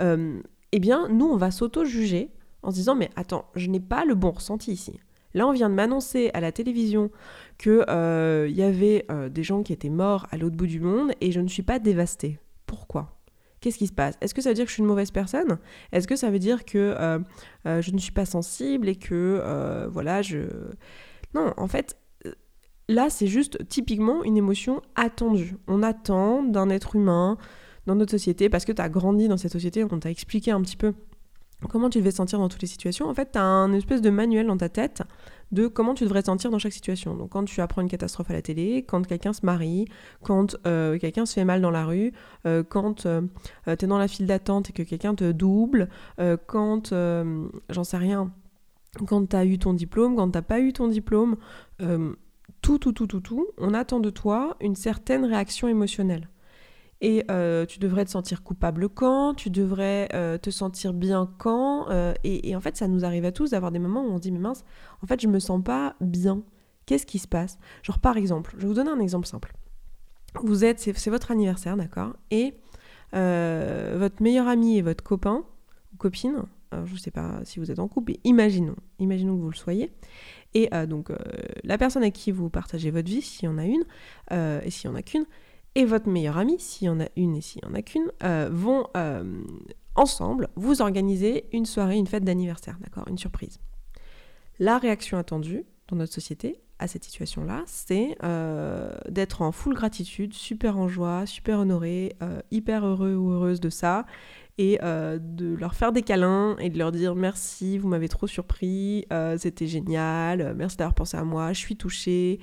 eh 0.00 0.78
bien, 0.78 1.08
nous 1.08 1.26
on 1.26 1.36
va 1.36 1.50
s'auto-juger 1.50 2.30
en 2.62 2.70
se 2.70 2.76
disant 2.76 2.94
mais 2.94 3.10
attends, 3.16 3.46
je 3.54 3.68
n'ai 3.70 3.80
pas 3.80 4.04
le 4.04 4.14
bon 4.14 4.32
ressenti 4.32 4.72
ici. 4.72 4.98
Là, 5.36 5.48
on 5.48 5.52
vient 5.52 5.68
de 5.68 5.74
m'annoncer 5.74 6.30
à 6.32 6.40
la 6.40 6.52
télévision 6.52 7.10
qu'il 7.58 7.72
y 7.72 8.62
avait 8.62 9.06
des 9.30 9.42
gens 9.42 9.64
qui 9.64 9.72
étaient 9.72 9.88
morts 9.88 10.28
à 10.30 10.36
l'autre 10.36 10.56
bout 10.56 10.68
du 10.68 10.78
monde 10.78 11.10
et 11.20 11.32
je 11.32 11.40
ne 11.40 11.48
suis 11.48 11.64
pas 11.64 11.80
dévastée. 11.80 12.38
Pourquoi? 12.66 13.16
Qu'est-ce 13.64 13.78
qui 13.78 13.86
se 13.86 13.94
passe? 13.94 14.18
Est-ce 14.20 14.34
que 14.34 14.42
ça 14.42 14.50
veut 14.50 14.54
dire 14.54 14.66
que 14.66 14.68
je 14.68 14.74
suis 14.74 14.82
une 14.82 14.86
mauvaise 14.86 15.10
personne? 15.10 15.56
Est-ce 15.90 16.06
que 16.06 16.16
ça 16.16 16.30
veut 16.30 16.38
dire 16.38 16.66
que 16.66 16.94
euh, 17.00 17.18
euh, 17.64 17.80
je 17.80 17.92
ne 17.92 17.98
suis 17.98 18.12
pas 18.12 18.26
sensible 18.26 18.90
et 18.90 18.96
que, 18.96 19.40
euh, 19.42 19.88
voilà, 19.90 20.20
je... 20.20 20.40
Non, 21.34 21.54
en 21.56 21.66
fait, 21.66 21.96
là, 22.90 23.08
c'est 23.08 23.26
juste 23.26 23.66
typiquement 23.70 24.22
une 24.22 24.36
émotion 24.36 24.82
attendue. 24.96 25.56
On 25.66 25.82
attend 25.82 26.42
d'un 26.42 26.68
être 26.68 26.94
humain 26.96 27.38
dans 27.86 27.94
notre 27.94 28.10
société, 28.10 28.50
parce 28.50 28.66
que 28.66 28.72
tu 28.72 28.82
as 28.82 28.90
grandi 28.90 29.28
dans 29.28 29.38
cette 29.38 29.52
société, 29.52 29.82
on 29.82 29.98
t'a 29.98 30.10
expliqué 30.10 30.50
un 30.50 30.60
petit 30.60 30.76
peu 30.76 30.92
comment 31.68 31.90
tu 31.90 31.98
devais 31.98 32.10
sentir 32.10 32.38
dans 32.38 32.48
toutes 32.48 32.62
les 32.62 32.68
situations. 32.68 33.08
En 33.08 33.14
fait, 33.14 33.32
tu 33.32 33.38
as 33.38 33.42
un 33.42 33.72
espèce 33.72 34.02
de 34.02 34.10
manuel 34.10 34.46
dans 34.46 34.56
ta 34.56 34.68
tête 34.68 35.02
de 35.52 35.68
comment 35.68 35.94
tu 35.94 36.04
devrais 36.04 36.22
sentir 36.22 36.50
dans 36.50 36.58
chaque 36.58 36.72
situation. 36.72 37.14
Donc 37.14 37.30
quand 37.30 37.44
tu 37.44 37.60
apprends 37.60 37.82
une 37.82 37.88
catastrophe 37.88 38.30
à 38.30 38.32
la 38.32 38.42
télé, 38.42 38.84
quand 38.86 39.06
quelqu'un 39.06 39.32
se 39.32 39.44
marie, 39.44 39.86
quand 40.22 40.56
euh, 40.66 40.98
quelqu'un 40.98 41.26
se 41.26 41.34
fait 41.34 41.44
mal 41.44 41.60
dans 41.60 41.70
la 41.70 41.84
rue, 41.84 42.12
euh, 42.46 42.62
quand 42.62 43.06
euh, 43.06 43.22
tu 43.66 43.84
es 43.84 43.86
dans 43.86 43.98
la 43.98 44.08
file 44.08 44.26
d'attente 44.26 44.70
et 44.70 44.72
que 44.72 44.82
quelqu'un 44.82 45.14
te 45.14 45.30
double, 45.32 45.88
quand, 46.46 46.92
j'en 47.70 47.84
sais 47.84 47.96
rien, 47.96 48.32
quand 49.06 49.28
tu 49.28 49.36
as 49.36 49.44
eu 49.44 49.58
ton 49.58 49.74
diplôme, 49.74 50.16
quand 50.16 50.30
tu 50.30 50.42
pas 50.42 50.60
eu 50.60 50.72
ton 50.72 50.88
diplôme, 50.88 51.36
tout, 51.78 52.78
tout, 52.78 52.92
tout, 52.92 53.06
tout, 53.06 53.20
tout, 53.20 53.46
on 53.58 53.74
attend 53.74 54.00
de 54.00 54.10
toi 54.10 54.56
une 54.60 54.74
certaine 54.74 55.24
réaction 55.24 55.68
émotionnelle. 55.68 56.28
Et 57.00 57.24
euh, 57.30 57.66
tu 57.66 57.78
devrais 57.78 58.04
te 58.04 58.10
sentir 58.10 58.42
coupable 58.42 58.88
quand, 58.88 59.34
tu 59.34 59.50
devrais 59.50 60.08
euh, 60.14 60.38
te 60.38 60.50
sentir 60.50 60.92
bien 60.94 61.30
quand. 61.38 61.90
Euh, 61.90 62.14
et, 62.24 62.54
en 62.56 62.60
fait, 62.60 62.76
ça 62.76 62.88
nous 62.88 63.04
arrive 63.04 63.24
à 63.24 63.32
tous 63.32 63.50
d'avoir 63.50 63.72
des 63.72 63.78
moments 63.78 64.04
où 64.04 64.10
on 64.10 64.16
se 64.16 64.22
dit, 64.22 64.32
mais 64.32 64.38
mince, 64.38 64.64
en 65.02 65.06
fait, 65.06 65.20
je 65.20 65.28
me 65.28 65.38
sens 65.38 65.62
pas 65.62 65.96
bien. 66.00 66.42
Qu'est-ce 66.86 67.06
qui 67.06 67.18
se 67.18 67.28
passe? 67.28 67.58
Genre, 67.82 67.98
par 67.98 68.16
exemple, 68.16 68.52
je 68.56 68.62
vais 68.62 68.68
vous 68.68 68.74
donner 68.74 68.90
un 68.90 69.00
exemple 69.00 69.26
simple. 69.26 69.52
Vous 70.42 70.64
êtes, 70.64 70.80
c'est 70.80 71.10
votre 71.10 71.30
anniversaire, 71.30 71.76
d'accord? 71.76 72.14
Et 72.30 72.54
votre 73.12 74.22
meilleur 74.22 74.48
ami 74.48 74.78
et 74.78 74.82
votre 74.82 75.04
copain 75.04 75.44
ou 75.92 75.96
copine, 75.96 76.42
je 76.72 76.92
ne 76.92 76.98
sais 76.98 77.12
pas 77.12 77.40
si 77.44 77.60
vous 77.60 77.70
êtes 77.70 77.78
en 77.78 77.86
couple, 77.86 78.12
mais 78.12 78.20
imaginons, 78.24 78.74
imaginons 78.98 79.36
que 79.36 79.42
vous 79.42 79.50
le 79.50 79.56
soyez. 79.56 79.92
Et 80.52 80.68
donc, 80.88 81.12
la 81.62 81.78
personne 81.78 82.02
avec 82.02 82.14
qui 82.14 82.32
vous 82.32 82.50
partagez 82.50 82.90
votre 82.90 83.08
vie, 83.08 83.22
s'il 83.22 83.44
y 83.44 83.48
en 83.48 83.56
a 83.56 83.64
une, 83.64 83.84
et 84.32 84.70
s'il 84.70 84.90
y 84.90 84.92
en 84.92 84.96
a 84.96 85.02
qu'une, 85.02 85.26
et 85.74 85.84
votre 85.84 86.08
meilleure 86.08 86.38
amie, 86.38 86.60
s'il 86.60 86.86
y 86.86 86.88
en 86.88 87.00
a 87.00 87.08
une 87.16 87.36
et 87.36 87.40
s'il 87.40 87.62
y 87.64 87.66
en 87.66 87.74
a 87.74 87.82
qu'une, 87.82 88.10
euh, 88.22 88.48
vont 88.52 88.86
euh, 88.96 89.42
ensemble 89.96 90.48
vous 90.54 90.82
organiser 90.82 91.46
une 91.52 91.66
soirée, 91.66 91.96
une 91.96 92.06
fête 92.06 92.24
d'anniversaire, 92.24 92.78
d'accord? 92.80 93.08
Une 93.08 93.18
surprise. 93.18 93.58
La 94.60 94.78
réaction 94.78 95.18
attendue 95.18 95.64
dans 95.88 95.96
notre 95.96 96.12
société 96.12 96.60
à 96.78 96.86
cette 96.86 97.04
situation-là, 97.04 97.62
c'est 97.66 98.16
euh, 98.22 98.92
d'être 99.08 99.42
en 99.42 99.52
full 99.52 99.74
gratitude, 99.74 100.32
super 100.32 100.78
en 100.78 100.88
joie, 100.88 101.24
super 101.26 101.60
honoré, 101.60 102.16
hyper 102.50 102.84
heureux 102.84 103.14
ou 103.14 103.30
heureuse 103.30 103.60
de 103.60 103.70
ça, 103.70 104.06
et 104.58 104.78
de 104.78 105.54
leur 105.54 105.74
faire 105.74 105.92
des 105.92 106.02
câlins 106.02 106.56
et 106.58 106.70
de 106.70 106.78
leur 106.78 106.90
dire 106.90 107.14
merci, 107.14 107.78
vous 107.78 107.88
m'avez 107.88 108.08
trop 108.08 108.26
surpris, 108.26 109.06
c'était 109.38 109.68
génial, 109.68 110.54
merci 110.56 110.76
d'avoir 110.76 110.94
pensé 110.94 111.16
à 111.16 111.24
moi, 111.24 111.52
je 111.52 111.60
suis 111.60 111.76
touchée, 111.76 112.40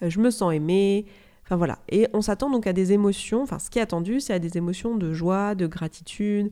je 0.00 0.18
me 0.18 0.30
sens 0.30 0.54
aimée, 0.54 1.06
Enfin 1.44 1.56
voilà. 1.56 1.78
Et 1.88 2.08
on 2.14 2.22
s'attend 2.22 2.50
donc 2.50 2.66
à 2.66 2.72
des 2.72 2.92
émotions, 2.92 3.42
enfin 3.42 3.58
ce 3.58 3.70
qui 3.70 3.78
est 3.78 3.82
attendu, 3.82 4.20
c'est 4.20 4.32
à 4.32 4.38
des 4.38 4.56
émotions 4.56 4.96
de 4.96 5.12
joie, 5.12 5.54
de 5.54 5.66
gratitude, 5.66 6.50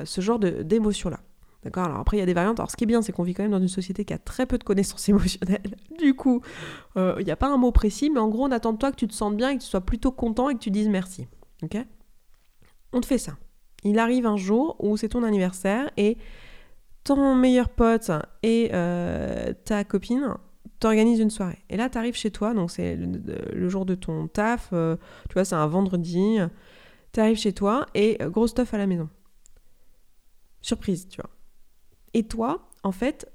euh, 0.00 0.04
ce 0.04 0.20
genre 0.20 0.38
d'émotions-là. 0.38 1.20
D'accord? 1.64 1.84
Alors 1.84 1.98
après, 1.98 2.18
il 2.18 2.20
y 2.20 2.22
a 2.22 2.26
des 2.26 2.34
variantes. 2.34 2.60
Alors 2.60 2.70
ce 2.70 2.76
qui 2.76 2.84
est 2.84 2.86
bien, 2.86 3.02
c'est 3.02 3.12
qu'on 3.12 3.22
vit 3.22 3.34
quand 3.34 3.42
même 3.42 3.52
dans 3.52 3.60
une 3.60 3.68
société 3.68 4.04
qui 4.04 4.12
a 4.12 4.18
très 4.18 4.46
peu 4.46 4.58
de 4.58 4.64
connaissances 4.64 5.08
émotionnelles. 5.08 5.76
Du 5.98 6.14
coup, 6.14 6.42
euh, 6.96 7.16
il 7.18 7.24
n'y 7.24 7.30
a 7.30 7.36
pas 7.36 7.48
un 7.48 7.56
mot 7.56 7.72
précis, 7.72 8.10
mais 8.10 8.20
en 8.20 8.28
gros, 8.28 8.44
on 8.44 8.52
attend 8.52 8.72
de 8.72 8.78
toi 8.78 8.90
que 8.90 8.96
tu 8.96 9.08
te 9.08 9.14
sentes 9.14 9.36
bien 9.36 9.50
et 9.50 9.56
que 9.56 9.62
tu 9.62 9.68
sois 9.68 9.80
plutôt 9.80 10.12
content 10.12 10.50
et 10.50 10.54
que 10.54 10.60
tu 10.60 10.70
dises 10.70 10.88
merci. 10.88 11.26
Ok? 11.62 11.76
On 12.92 13.00
te 13.00 13.06
fait 13.06 13.18
ça. 13.18 13.36
Il 13.84 13.98
arrive 13.98 14.26
un 14.26 14.36
jour 14.36 14.76
où 14.80 14.96
c'est 14.96 15.08
ton 15.08 15.22
anniversaire 15.22 15.90
et 15.96 16.18
ton 17.04 17.34
meilleur 17.34 17.68
pote 17.68 18.10
et 18.42 18.70
euh, 18.72 19.52
ta 19.64 19.84
copine 19.84 20.34
t'organisent 20.86 21.18
une 21.18 21.30
soirée. 21.30 21.58
Et 21.68 21.76
là, 21.76 21.90
tu 21.90 21.98
arrives 21.98 22.14
chez 22.14 22.30
toi, 22.30 22.54
donc 22.54 22.70
c'est 22.70 22.96
le, 22.96 23.68
jour 23.68 23.86
de 23.86 23.96
ton 23.96 24.28
taf, 24.28 24.70
euh, 24.72 24.96
tu 25.28 25.34
vois, 25.34 25.44
c'est 25.44 25.56
un 25.56 25.66
vendredi. 25.66 26.38
Tu 27.12 27.20
arrives 27.20 27.38
chez 27.38 27.52
toi 27.52 27.86
et 27.94 28.18
gros 28.20 28.46
stuff 28.46 28.72
à 28.72 28.78
la 28.78 28.86
maison. 28.86 29.08
Surprise, 30.62 31.08
tu 31.08 31.20
vois. 31.20 31.30
Et 32.14 32.22
toi, 32.28 32.70
en 32.84 32.92
fait, 32.92 33.30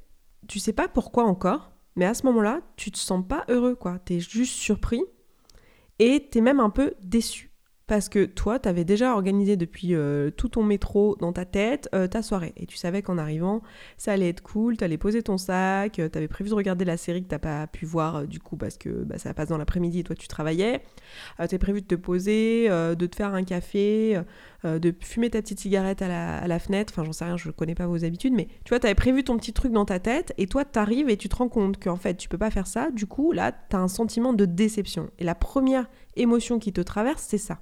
tu 0.48 0.60
sais 0.60 0.72
pas 0.72 0.88
pourquoi 0.88 1.25
encore, 1.25 1.74
mais 1.98 2.05
à 2.05 2.13
ce 2.13 2.25
moment-là, 2.27 2.62
tu 2.77 2.89
te 2.89 2.98
sens 2.98 3.22
pas 3.27 3.43
heureux, 3.50 3.75
quoi. 3.75 4.00
Tu 4.05 4.15
es 4.15 4.20
juste 4.22 4.53
surpris 4.53 5.03
et 6.00 6.29
tu 6.31 6.38
es 6.38 6.41
même 6.41 6.62
un 6.62 6.70
peu 6.70 6.93
déçu 7.03 7.50
parce 7.91 8.07
que 8.07 8.24
toi, 8.24 8.57
tu 8.57 8.69
avais 8.69 8.86
déjà 8.86 9.12
organisé 9.15 9.57
depuis 9.57 9.95
euh, 9.95 10.29
tout 10.31 10.48
ton 10.48 10.63
métro 10.63 11.17
dans 11.19 11.33
ta 11.33 11.43
tête 11.43 11.89
euh, 11.93 12.07
ta 12.07 12.21
soirée. 12.21 12.53
Et 12.55 12.65
tu 12.65 12.77
savais 12.77 13.01
qu'en 13.01 13.17
arrivant, 13.17 13.62
ça 13.98 14.13
allait 14.13 14.29
être 14.29 14.39
cool, 14.39 14.77
tu 14.77 14.86
allais 14.86 14.98
poser 14.98 15.21
ton 15.21 15.38
sac, 15.38 16.00
euh, 16.00 16.07
tu 16.07 16.17
avais 16.17 16.29
prévu 16.29 16.51
de 16.51 16.55
regarder 16.55 16.86
la 16.86 16.95
série 16.95 17.21
que 17.21 17.27
tu 17.27 17.38
pas 17.38 17.67
pu 17.67 17.86
voir 17.86 18.25
du 18.27 18.39
coup 18.39 18.55
parce 18.55 18.77
que 18.77 19.03
bah, 19.03 19.17
ça 19.17 19.33
passe 19.33 19.50
dans 19.50 19.57
l'après-midi 19.57 20.00
et 20.00 20.03
toi 20.05 20.15
tu 20.15 20.29
travaillais. 20.29 20.83
tu 21.50 21.60
prévu 21.60 21.81
de 21.81 21.88
te 21.88 21.95
poser, 21.95 22.69
de 22.69 23.05
te 23.05 23.13
faire 23.13 23.33
un 23.33 23.43
café, 23.43 24.21
de 24.63 24.95
fumer 25.01 25.29
ta 25.29 25.41
petite 25.41 25.60
cigarette 25.60 26.01
à 26.01 26.48
la, 26.48 26.60
fenêtre. 26.60 26.93
Enfin, 26.93 27.03
j'en 27.03 27.12
sais 27.12 27.25
rien, 27.25 27.36
je 27.36 27.51
connais 27.51 27.75
pas 27.75 27.88
vos 27.88 28.05
habitudes, 28.05 28.33
mais 28.33 28.48
tu 28.63 28.69
vois, 28.69 28.79
tu 28.79 28.86
avais 28.86 28.95
prévu 28.95 29.25
ton 29.25 29.36
petit 29.36 29.51
truc 29.51 29.74
dans 29.74 29.83
ta 29.83 30.00
tête 30.00 30.33
et 30.38 30.48
toi, 30.48 30.63
tu 30.63 30.79
arrives 30.79 31.10
et 31.10 31.17
tu 31.17 31.27
te 31.27 31.36
rends 31.36 31.50
compte 31.50 31.77
qu'en 31.77 31.98
fait, 31.98 32.15
tu 32.15 32.29
peux 32.29 32.38
pas 32.38 32.51
faire 32.51 32.67
ça. 32.67 32.89
Du 32.91 33.05
coup, 33.05 33.33
là, 33.33 33.51
tu 33.51 33.75
as 33.75 33.79
un 33.79 33.89
sentiment 33.89 34.31
de 34.31 34.45
déception. 34.45 35.10
Et 35.19 35.25
la 35.25 35.36
première 35.36 35.89
émotion 36.15 36.57
qui 36.57 36.71
te 36.71 36.79
traverse, 36.79 37.25
c'est 37.27 37.38
ça. 37.38 37.60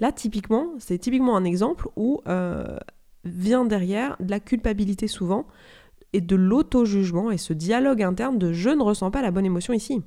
Là, 0.00 0.12
typiquement, 0.12 0.68
c'est 0.78 0.98
typiquement 0.98 1.36
un 1.36 1.44
exemple 1.44 1.88
où 1.96 2.20
euh, 2.26 2.78
vient 3.24 3.64
derrière 3.64 4.16
de 4.20 4.30
la 4.30 4.40
culpabilité 4.40 5.06
souvent 5.06 5.46
et 6.12 6.20
de 6.20 6.36
l'auto-jugement 6.36 7.30
et 7.30 7.38
ce 7.38 7.52
dialogue 7.52 8.02
interne 8.02 8.38
de 8.38 8.52
je 8.52 8.70
ne 8.70 8.82
ressens 8.82 9.10
pas 9.10 9.22
la 9.22 9.30
bonne 9.30 9.46
émotion 9.46 9.72
ici. 9.72 10.02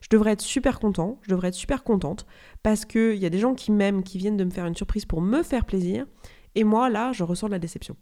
Je 0.00 0.08
devrais 0.10 0.32
être 0.32 0.42
super 0.42 0.78
content, 0.78 1.18
je 1.22 1.30
devrais 1.30 1.48
être 1.48 1.54
super 1.54 1.82
contente 1.82 2.26
parce 2.62 2.84
qu'il 2.84 3.16
y 3.16 3.26
a 3.26 3.30
des 3.30 3.38
gens 3.38 3.54
qui 3.54 3.72
m'aiment, 3.72 4.02
qui 4.02 4.18
viennent 4.18 4.36
de 4.36 4.44
me 4.44 4.50
faire 4.50 4.66
une 4.66 4.76
surprise 4.76 5.04
pour 5.04 5.20
me 5.20 5.42
faire 5.42 5.64
plaisir 5.64 6.06
et 6.54 6.64
moi, 6.64 6.88
là, 6.88 7.12
je 7.12 7.22
ressens 7.22 7.48
de 7.48 7.52
la 7.52 7.58
déception. 7.58 7.96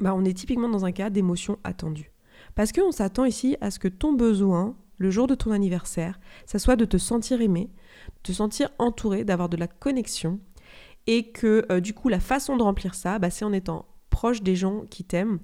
Bah, 0.00 0.14
on 0.14 0.24
est 0.24 0.32
typiquement 0.32 0.68
dans 0.68 0.86
un 0.86 0.92
cas 0.92 1.10
d'émotion 1.10 1.58
attendue. 1.64 2.12
Parce 2.54 2.72
qu'on 2.72 2.92
s'attend 2.92 3.26
ici 3.26 3.56
à 3.60 3.70
ce 3.70 3.78
que 3.78 3.88
ton 3.88 4.14
besoin, 4.14 4.76
le 4.96 5.10
jour 5.10 5.26
de 5.26 5.34
ton 5.34 5.50
anniversaire, 5.50 6.18
ça 6.46 6.58
soit 6.58 6.76
de 6.76 6.84
te 6.84 6.96
sentir 6.96 7.40
aimé, 7.40 7.70
te 8.22 8.32
sentir 8.32 8.70
entouré, 8.78 9.24
d'avoir 9.24 9.48
de 9.48 9.56
la 9.56 9.66
connexion, 9.66 10.40
et 11.06 11.32
que 11.32 11.66
euh, 11.70 11.80
du 11.80 11.94
coup 11.94 12.08
la 12.08 12.20
façon 12.20 12.56
de 12.56 12.62
remplir 12.62 12.94
ça, 12.94 13.18
bah, 13.18 13.30
c'est 13.30 13.44
en 13.44 13.52
étant 13.52 13.86
proche 14.10 14.42
des 14.42 14.56
gens 14.56 14.82
qui 14.90 15.04
t'aiment, 15.04 15.40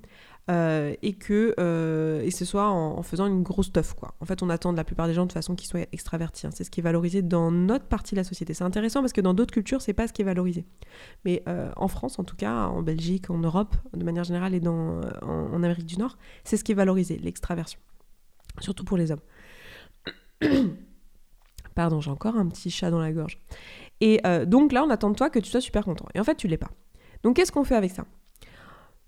euh, 0.49 0.95
et 1.03 1.15
que 1.15 1.55
euh, 1.59 2.23
et 2.23 2.31
ce 2.31 2.45
soit 2.45 2.69
en, 2.69 3.03
faisant 3.03 3.27
une 3.27 3.43
grosse 3.43 3.73
teuf 3.73 3.95
quoi. 3.95 4.15
En 4.21 4.27
fait, 4.27 4.45
on 4.45 4.51
attend 4.51 4.71
de 4.71 4.77
la 4.77 4.85
plupart 4.85 5.09
des 5.09 5.15
gens 5.15 5.27
de 5.27 5.33
façon 5.33 5.57
qu'ils 5.57 5.69
soient 5.69 5.87
extravertis. 5.91 6.47
Hein. 6.47 6.51
C'est 6.55 6.63
ce 6.63 6.71
qui 6.71 6.79
est 6.79 6.85
valorisé 6.85 7.21
dans 7.21 7.51
notre 7.51 7.87
partie 7.87 8.15
de 8.15 8.21
la 8.21 8.25
société. 8.25 8.55
C'est 8.55 8.63
intéressant 8.63 9.01
parce 9.01 9.13
que 9.13 9.21
dans 9.21 9.35
d'autres 9.35 9.53
cultures, 9.53 9.81
c'est 9.83 9.93
pas 9.93 10.07
ce 10.07 10.13
qui 10.13 10.23
est 10.23 10.27
valorisé. 10.27 10.65
Mais 11.25 11.43
en 11.77 11.89
France, 11.89 12.19
en 12.21 12.25
tout 12.25 12.37
cas, 12.37 12.67
en 12.67 12.83
Belgique, 12.83 13.29
en 13.31 13.39
Europe, 13.39 13.75
de 13.93 14.05
manière 14.05 14.25
générale, 14.25 14.55
et 14.55 14.61
dans, 14.61 15.01
en 15.23 15.63
Amérique 15.63 15.87
du 15.87 15.97
Nord, 15.97 16.17
c'est 16.45 16.57
ce 16.57 16.63
qui 16.63 16.73
est 16.73 16.77
valorisé, 16.77 17.19
l'extraversion. 17.19 17.81
Surtout 18.61 18.85
pour 18.85 18.97
les 18.97 19.11
hommes. 19.11 19.21
Pardon, 21.77 22.01
j'ai 22.01 22.11
encore 22.11 22.37
un 22.37 22.47
petit 22.47 22.71
chat 22.71 22.91
dans 22.91 23.01
la 23.01 23.13
gorge. 23.13 23.39
Et 24.01 24.19
euh, 24.27 24.47
donc 24.47 24.73
là, 24.73 24.83
on 24.83 24.89
attend 24.89 25.11
de 25.11 25.15
toi 25.15 25.29
que 25.29 25.39
tu 25.39 25.51
sois 25.51 25.61
super 25.61 25.85
content. 25.85 26.07
Et 26.15 26.21
en 26.21 26.25
fait, 26.25 26.35
tu 26.35 26.49
l'es 26.49 26.57
pas. 26.57 26.71
Donc 27.23 27.37
qu'est-ce 27.37 27.53
qu'on 27.53 27.65
fait 27.65 27.77
avec 27.77 27.91
ça? 27.91 28.07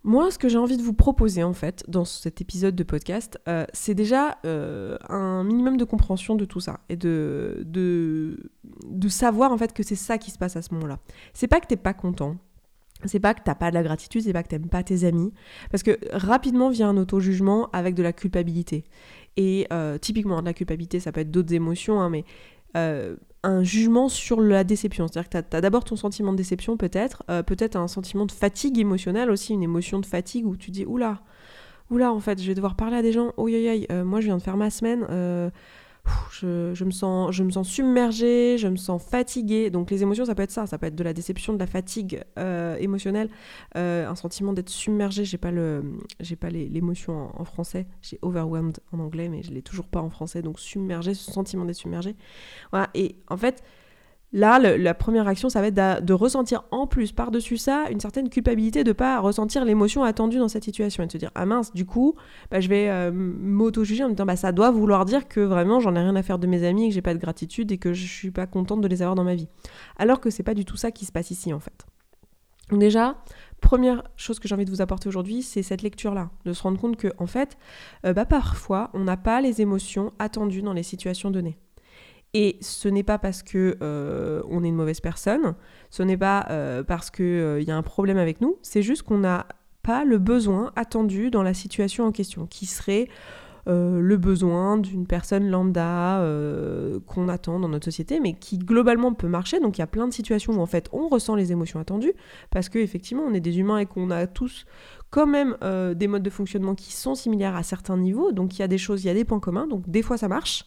Moi, 0.04 0.30
ce 0.30 0.38
que 0.38 0.48
j'ai 0.48 0.58
envie 0.58 0.76
de 0.76 0.82
vous 0.82 0.92
proposer, 0.92 1.42
en 1.42 1.54
fait, 1.54 1.82
dans 1.88 2.04
cet 2.04 2.42
épisode 2.42 2.76
de 2.76 2.84
podcast, 2.84 3.40
euh, 3.48 3.64
c'est 3.72 3.94
déjà 3.94 4.36
euh, 4.44 4.98
un 5.08 5.44
minimum 5.44 5.78
de 5.78 5.84
compréhension 5.84 6.34
de 6.34 6.44
tout 6.44 6.60
ça 6.60 6.80
et 6.90 6.96
de, 6.96 7.62
de, 7.64 9.08
savoir, 9.08 9.50
en 9.50 9.56
fait, 9.56 9.72
que 9.72 9.82
c'est 9.82 9.96
ça 9.96 10.18
qui 10.18 10.30
se 10.30 10.38
passe 10.38 10.56
à 10.56 10.62
ce 10.62 10.72
moment-là. 10.74 10.98
C'est 11.32 11.48
pas 11.48 11.60
que 11.60 11.66
t'es 11.66 11.76
pas 11.76 11.94
content, 11.94 12.36
c'est 13.06 13.18
pas 13.18 13.32
que 13.32 13.40
t'as 13.42 13.54
pas 13.54 13.70
de 13.70 13.74
la 13.74 13.82
gratitude, 13.82 14.22
c'est 14.22 14.32
pas 14.32 14.42
que 14.42 14.48
t'aimes 14.48 14.68
pas 14.68 14.82
tes 14.82 15.04
amis, 15.04 15.32
parce 15.70 15.82
que 15.82 15.98
rapidement 16.12 16.68
vient 16.68 16.90
un 16.90 16.96
auto-jugement 16.98 17.70
avec 17.72 17.94
de 17.94 18.02
la 18.02 18.12
culpabilité. 18.12 18.84
Et 19.36 19.68
typiquement, 20.00 20.40
de 20.40 20.46
la 20.46 20.54
culpabilité, 20.54 21.00
ça 21.00 21.12
peut 21.12 21.20
être 21.20 21.30
d'autres 21.30 21.54
émotions, 21.54 22.00
hein, 22.00 22.10
mais 22.10 22.24
euh, 22.78 23.16
un 23.42 23.62
jugement 23.62 24.08
sur 24.08 24.40
la 24.40 24.64
déception. 24.64 25.06
C'est-à-dire 25.06 25.30
que 25.30 25.48
tu 25.50 25.56
as, 25.56 25.60
d'abord 25.60 25.84
ton 25.84 25.96
sentiment 25.96 26.32
de 26.32 26.36
déception 26.36 26.76
peut-être, 26.76 27.22
euh, 27.30 27.42
peut-être 27.42 27.76
un 27.76 27.88
sentiment 27.88 28.26
de 28.26 28.32
fatigue 28.32 28.78
émotionnelle 28.78 29.30
aussi, 29.30 29.52
une 29.52 29.62
émotion 29.62 30.00
de 30.00 30.06
fatigue 30.06 30.46
où 30.46 30.56
tu 30.56 30.70
dis 30.70 30.84
oula, 30.84 31.20
oula 31.90 32.12
en 32.12 32.20
fait 32.20 32.42
je 32.42 32.46
vais 32.48 32.54
devoir 32.54 32.74
parler 32.74 32.96
à 32.96 33.02
des 33.02 33.12
gens, 33.12 33.32
oh 33.36 33.46
aïe 33.46 33.68
aïe, 33.68 33.86
moi 34.04 34.20
je 34.20 34.26
viens 34.26 34.36
de 34.38 34.42
faire 34.42 34.56
ma 34.56 34.70
semaine, 34.70 35.06
je, 36.32 36.84
me 36.84 36.90
sens, 36.90 37.34
je 37.34 37.42
me 37.42 37.50
sens 37.50 37.68
submergée, 37.68 38.56
je 38.58 38.68
me 38.68 38.76
sens 38.76 39.02
fatiguée. 39.02 39.70
Donc 39.70 39.90
les 39.90 40.02
émotions, 40.02 40.24
ça 40.24 40.34
peut 40.34 40.42
être 40.42 40.50
ça, 40.50 40.66
ça 40.66 40.78
peut 40.78 40.86
être 40.86 40.94
de 40.94 41.04
la 41.04 41.12
déception, 41.12 41.52
de 41.52 41.58
la 41.58 41.66
fatigue 41.66 42.22
euh, 42.38 42.76
émotionnelle, 42.76 43.28
euh, 43.76 44.08
un 44.08 44.14
sentiment 44.14 44.52
d'être 44.52 44.68
submergée. 44.68 45.24
J'ai 45.24 45.38
pas 45.38 45.50
le, 45.50 45.82
j'ai 46.20 46.36
pas 46.36 46.50
l'émotion 46.50 47.30
en, 47.38 47.44
français. 47.44 47.86
J'ai 48.02 48.18
overwhelmed 48.22 48.78
en 48.92 49.00
anglais, 49.00 49.28
mais 49.28 49.42
je 49.42 49.52
l'ai 49.52 49.62
toujours 49.62 49.86
pas 49.86 50.00
en 50.00 50.10
français. 50.10 50.42
Donc 50.42 50.60
submergée, 50.60 51.14
ce 51.14 51.30
sentiment 51.30 51.64
d'être 51.64 51.76
submergée. 51.76 52.16
Voilà. 52.70 52.88
Et 52.94 53.16
en 53.28 53.36
fait, 53.36 53.62
Là, 54.32 54.58
la 54.58 54.92
première 54.92 55.26
action, 55.26 55.48
ça 55.48 55.62
va 55.62 55.68
être 55.68 56.04
de, 56.04 56.12
ressentir 56.12 56.64
en 56.70 56.86
plus 56.86 57.12
par-dessus 57.12 57.56
ça 57.56 57.86
une 57.90 58.00
certaine 58.00 58.28
culpabilité 58.28 58.84
de 58.84 58.92
pas 58.92 59.20
ressentir 59.20 59.64
l'émotion 59.64 60.02
attendue 60.02 60.38
dans 60.38 60.48
cette 60.48 60.64
situation 60.64 61.02
et 61.02 61.06
de 61.06 61.12
se 61.12 61.16
dire 61.16 61.30
ah 61.34 61.46
mince, 61.46 61.72
du 61.72 61.86
coup, 61.86 62.14
bah, 62.50 62.60
je 62.60 62.68
vais 62.68 62.90
euh, 62.90 63.10
m'auto-juger 63.12 64.04
en 64.04 64.08
me 64.08 64.14
disant 64.14 64.26
bah 64.26 64.36
ça 64.36 64.52
doit 64.52 64.70
vouloir 64.70 65.06
dire 65.06 65.28
que 65.28 65.40
vraiment 65.40 65.80
j'en 65.80 65.94
ai 65.94 66.00
rien 66.00 66.14
à 66.14 66.22
faire 66.22 66.38
de 66.38 66.46
mes 66.46 66.64
amis 66.64 66.88
que 66.88 66.94
j'ai 66.94 67.02
pas 67.02 67.14
de 67.14 67.18
gratitude 67.18 67.72
et 67.72 67.78
que 67.78 67.94
je 67.94 68.06
suis 68.06 68.30
pas 68.30 68.46
contente 68.46 68.82
de 68.82 68.88
les 68.88 69.00
avoir 69.00 69.14
dans 69.14 69.24
ma 69.24 69.34
vie. 69.34 69.48
Alors 69.98 70.20
que 70.20 70.28
c'est 70.28 70.42
pas 70.42 70.54
du 70.54 70.66
tout 70.66 70.76
ça 70.76 70.90
qui 70.90 71.06
se 71.06 71.12
passe 71.12 71.30
ici 71.30 71.54
en 71.54 71.60
fait. 71.60 71.86
Donc 72.70 72.80
déjà, 72.80 73.16
première 73.62 74.02
chose 74.16 74.38
que 74.38 74.46
j'ai 74.46 74.54
envie 74.54 74.66
de 74.66 74.70
vous 74.70 74.82
apporter 74.82 75.08
aujourd'hui, 75.08 75.42
c'est 75.42 75.62
cette 75.62 75.80
lecture-là, 75.80 76.30
de 76.44 76.52
se 76.52 76.62
rendre 76.62 76.78
compte 76.78 76.96
que 76.96 77.08
en 77.18 77.26
fait, 77.26 77.56
euh, 78.04 78.12
bah 78.12 78.26
parfois, 78.26 78.90
on 78.92 79.04
n'a 79.04 79.16
pas 79.16 79.40
les 79.40 79.62
émotions 79.62 80.12
attendues 80.18 80.60
dans 80.60 80.74
les 80.74 80.82
situations 80.82 81.30
données. 81.30 81.56
Et 82.34 82.58
ce 82.60 82.88
n'est 82.88 83.02
pas 83.02 83.18
parce 83.18 83.42
que 83.42 83.76
euh, 83.82 84.42
on 84.50 84.62
est 84.62 84.68
une 84.68 84.74
mauvaise 84.74 85.00
personne, 85.00 85.54
ce 85.90 86.02
n'est 86.02 86.18
pas 86.18 86.46
euh, 86.50 86.82
parce 86.82 87.10
qu'il 87.10 87.24
euh, 87.24 87.62
y 87.62 87.70
a 87.70 87.76
un 87.76 87.82
problème 87.82 88.18
avec 88.18 88.40
nous, 88.40 88.58
c'est 88.62 88.82
juste 88.82 89.02
qu'on 89.02 89.18
n'a 89.18 89.46
pas 89.82 90.04
le 90.04 90.18
besoin 90.18 90.70
attendu 90.76 91.30
dans 91.30 91.42
la 91.42 91.54
situation 91.54 92.04
en 92.04 92.12
question, 92.12 92.46
qui 92.46 92.66
serait 92.66 93.08
le 93.70 94.16
besoin 94.16 94.78
d'une 94.78 95.06
personne 95.06 95.50
lambda 95.50 96.24
qu'on 97.06 97.28
attend 97.28 97.60
dans 97.60 97.68
notre 97.68 97.84
société, 97.84 98.18
mais 98.18 98.32
qui 98.32 98.56
globalement 98.56 99.12
peut 99.12 99.28
marcher. 99.28 99.60
Donc 99.60 99.76
il 99.76 99.82
y 99.82 99.84
a 99.84 99.86
plein 99.86 100.08
de 100.08 100.12
situations 100.14 100.54
où 100.54 100.60
en 100.62 100.66
fait 100.66 100.88
on 100.90 101.06
ressent 101.06 101.34
les 101.34 101.52
émotions 101.52 101.78
attendues, 101.78 102.14
parce 102.48 102.70
qu'effectivement 102.70 103.24
on 103.24 103.34
est 103.34 103.40
des 103.40 103.58
humains 103.58 103.76
et 103.76 103.84
qu'on 103.84 104.10
a 104.10 104.26
tous 104.26 104.64
quand 105.10 105.26
même 105.26 105.54
des 105.96 106.08
modes 106.08 106.22
de 106.22 106.30
fonctionnement 106.30 106.74
qui 106.74 106.94
sont 106.94 107.14
similaires 107.14 107.56
à 107.56 107.62
certains 107.62 107.98
niveaux. 107.98 108.32
Donc 108.32 108.56
il 108.56 108.60
y 108.60 108.64
a 108.64 108.68
des 108.68 108.78
choses, 108.78 109.04
il 109.04 109.08
y 109.08 109.10
a 109.10 109.14
des 109.14 109.26
points 109.26 109.38
communs. 109.40 109.66
Donc 109.66 109.86
des 109.86 110.00
fois 110.00 110.16
ça 110.16 110.28
marche. 110.28 110.64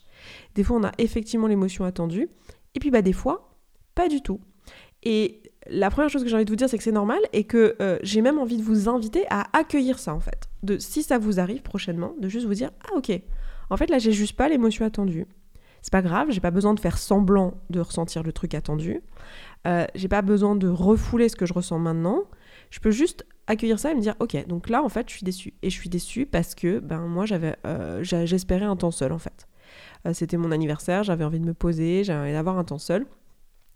Des 0.56 0.64
fois, 0.64 0.78
on 0.78 0.84
a 0.84 0.92
effectivement 0.98 1.48
l'émotion 1.48 1.86
attendue. 1.86 2.30
Et 2.76 2.80
puis, 2.80 2.92
bah, 2.92 3.02
des 3.02 3.14
fois, 3.14 3.58
pas 3.96 4.08
du 4.08 4.22
tout. 4.22 4.40
Et 5.04 5.42
la 5.68 5.90
première 5.90 6.10
chose 6.10 6.24
que 6.24 6.30
j'ai 6.30 6.36
envie 6.36 6.46
de 6.46 6.50
vous 6.50 6.56
dire, 6.56 6.70
c'est 6.70 6.78
que 6.78 6.84
c'est 6.84 6.92
normal 6.92 7.20
et 7.34 7.44
que 7.44 7.76
euh, 7.82 7.98
j'ai 8.04 8.22
même 8.22 8.38
envie 8.38 8.58
de 8.58 8.64
vous 8.64 8.90
inviter 8.90 9.26
à 9.30 9.48
accueillir 9.58 10.00
ça, 10.00 10.14
en 10.14 10.20
fait. 10.20 10.50
De, 10.64 10.78
si 10.78 11.04
ça 11.04 11.18
vous 11.18 11.40
arrive 11.40 11.62
prochainement, 11.62 12.14
de 12.20 12.30
juste 12.30 12.46
vous 12.46 12.54
dire 12.54 12.72
Ah, 12.86 12.98
ok, 12.98 13.12
en 13.70 13.78
fait, 13.78 13.90
là, 13.90 14.00
j'ai 14.00 14.12
juste 14.12 14.36
pas 14.36 14.50
l'émotion 14.50 14.86
attendue. 14.86 15.26
C'est 15.82 15.92
pas 15.92 16.02
grave, 16.02 16.28
j'ai 16.30 16.42
pas 16.42 16.52
besoin 16.52 16.74
de 16.74 16.80
faire 16.80 16.98
semblant 16.98 17.56
de 17.70 17.80
ressentir 17.80 18.22
le 18.22 18.32
truc 18.32 18.54
attendu. 18.54 19.02
Euh, 19.68 19.86
j'ai 19.96 20.08
pas 20.08 20.22
besoin 20.22 20.56
de 20.56 20.68
refouler 20.68 21.28
ce 21.30 21.36
que 21.36 21.46
je 21.46 21.54
ressens 21.54 21.80
maintenant. 21.80 22.24
Je 22.70 22.80
peux 22.80 22.92
juste 22.92 23.26
accueillir 23.48 23.80
ça 23.80 23.92
et 23.92 23.96
me 23.96 24.02
dire 24.02 24.16
ok 24.20 24.48
donc 24.48 24.70
là 24.70 24.84
en 24.84 24.90
fait 24.90 25.10
je 25.10 25.16
suis 25.16 25.24
déçue 25.24 25.54
et 25.62 25.70
je 25.70 25.78
suis 25.78 25.90
déçue 25.90 26.26
parce 26.26 26.56
que 26.56 26.80
ben 26.80 27.02
moi 27.02 27.26
j'avais 27.26 27.56
euh, 27.66 28.02
j'espérais 28.04 28.66
un 28.66 28.78
temps 28.78 28.92
seul 28.92 29.12
en 29.12 29.20
fait 29.20 29.48
c'était 30.14 30.38
mon 30.38 30.52
anniversaire, 30.52 31.04
j'avais 31.04 31.24
envie 31.24 31.40
de 31.40 31.46
me 31.46 31.54
poser, 31.54 32.04
j'avais 32.04 32.22
envie 32.22 32.34
d'avoir 32.34 32.58
un 32.58 32.64
temps 32.64 32.80
seul. 32.80 33.06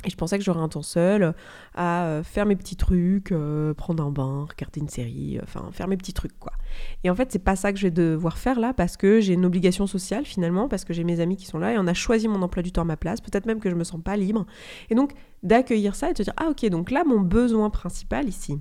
Et 0.06 0.10
je 0.10 0.16
pensais 0.16 0.38
que 0.38 0.44
j'aurais 0.44 0.62
un 0.62 0.70
temps 0.70 0.84
seul 0.84 1.24
euh, 1.24 1.32
à 1.74 2.06
euh, 2.06 2.24
faire 2.24 2.46
mes 2.46 2.56
petits 2.56 2.76
trucs, 2.76 3.34
prendre 3.78 4.04
un 4.04 4.12
bain, 4.12 4.46
regarder 4.50 4.80
une 4.80 4.90
série, 4.90 5.40
enfin 5.42 5.70
faire 5.72 5.88
mes 5.88 5.98
petits 5.98 6.14
trucs 6.14 6.38
quoi. 6.38 6.54
Et 7.04 7.10
en 7.10 7.16
fait, 7.16 7.32
c'est 7.32 7.40
pas 7.40 7.56
ça 7.56 7.72
que 7.72 7.80
je 7.80 7.88
vais 7.88 7.92
devoir 7.92 8.38
faire 8.38 8.60
là 8.60 8.74
parce 8.74 8.98
que 8.98 9.20
j'ai 9.20 9.34
une 9.34 9.46
obligation 9.46 9.88
sociale 9.88 10.26
finalement, 10.26 10.68
parce 10.68 10.86
que 10.86 10.94
j'ai 10.94 11.04
mes 11.04 11.20
amis 11.22 11.38
qui 11.38 11.46
sont 11.46 11.58
là 11.58 11.74
et 11.74 11.78
on 11.80 11.88
a 11.88 11.94
choisi 11.94 12.28
mon 12.28 12.42
emploi 12.42 12.62
du 12.62 12.72
temps 12.72 12.82
à 12.82 12.86
ma 12.86 12.98
place, 12.98 13.22
peut-être 13.22 13.46
même 13.46 13.60
que 13.60 13.70
je 13.70 13.76
me 13.76 13.84
sens 13.84 14.02
pas 14.04 14.16
libre. 14.16 14.46
Et 14.90 14.96
donc 14.96 15.14
d'accueillir 15.42 15.96
ça 15.96 16.10
et 16.10 16.14
de 16.14 16.18
se 16.18 16.24
dire 16.24 16.34
ah 16.38 16.50
ok, 16.50 16.66
donc 16.70 16.92
là 16.92 17.04
mon 17.06 17.20
besoin 17.20 17.70
principal 17.70 18.28
ici, 18.28 18.60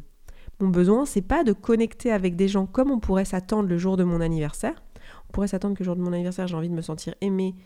Mon 0.61 0.68
besoin, 0.68 1.04
c'est 1.04 1.23
pas 1.23 1.44
de 1.44 1.52
connecter 1.52 2.12
avec 2.12 2.37
des 2.37 2.49
gens 2.49 2.66
comme 2.66 2.90
on 2.90 3.00
pourrait 3.00 3.25
s'attendre 3.25 3.68
le 3.68 3.76
jour 3.76 3.97
de 3.97 4.04
mon 4.04 4.21
anniversaire. 4.21 4.84
Pourrait 5.35 5.49
s'attendre 5.49 5.75
que 5.75 5.83
le 5.83 5.87
jour 5.87 5.97
de 5.97 6.00
mon 6.00 6.12
anniversaire, 6.12 6.47
j'ai 6.47 6.55
envie 6.55 6.69
de 6.69 6.75
me 6.75 6.81
sentir 6.81 7.12
aimé 7.21 7.57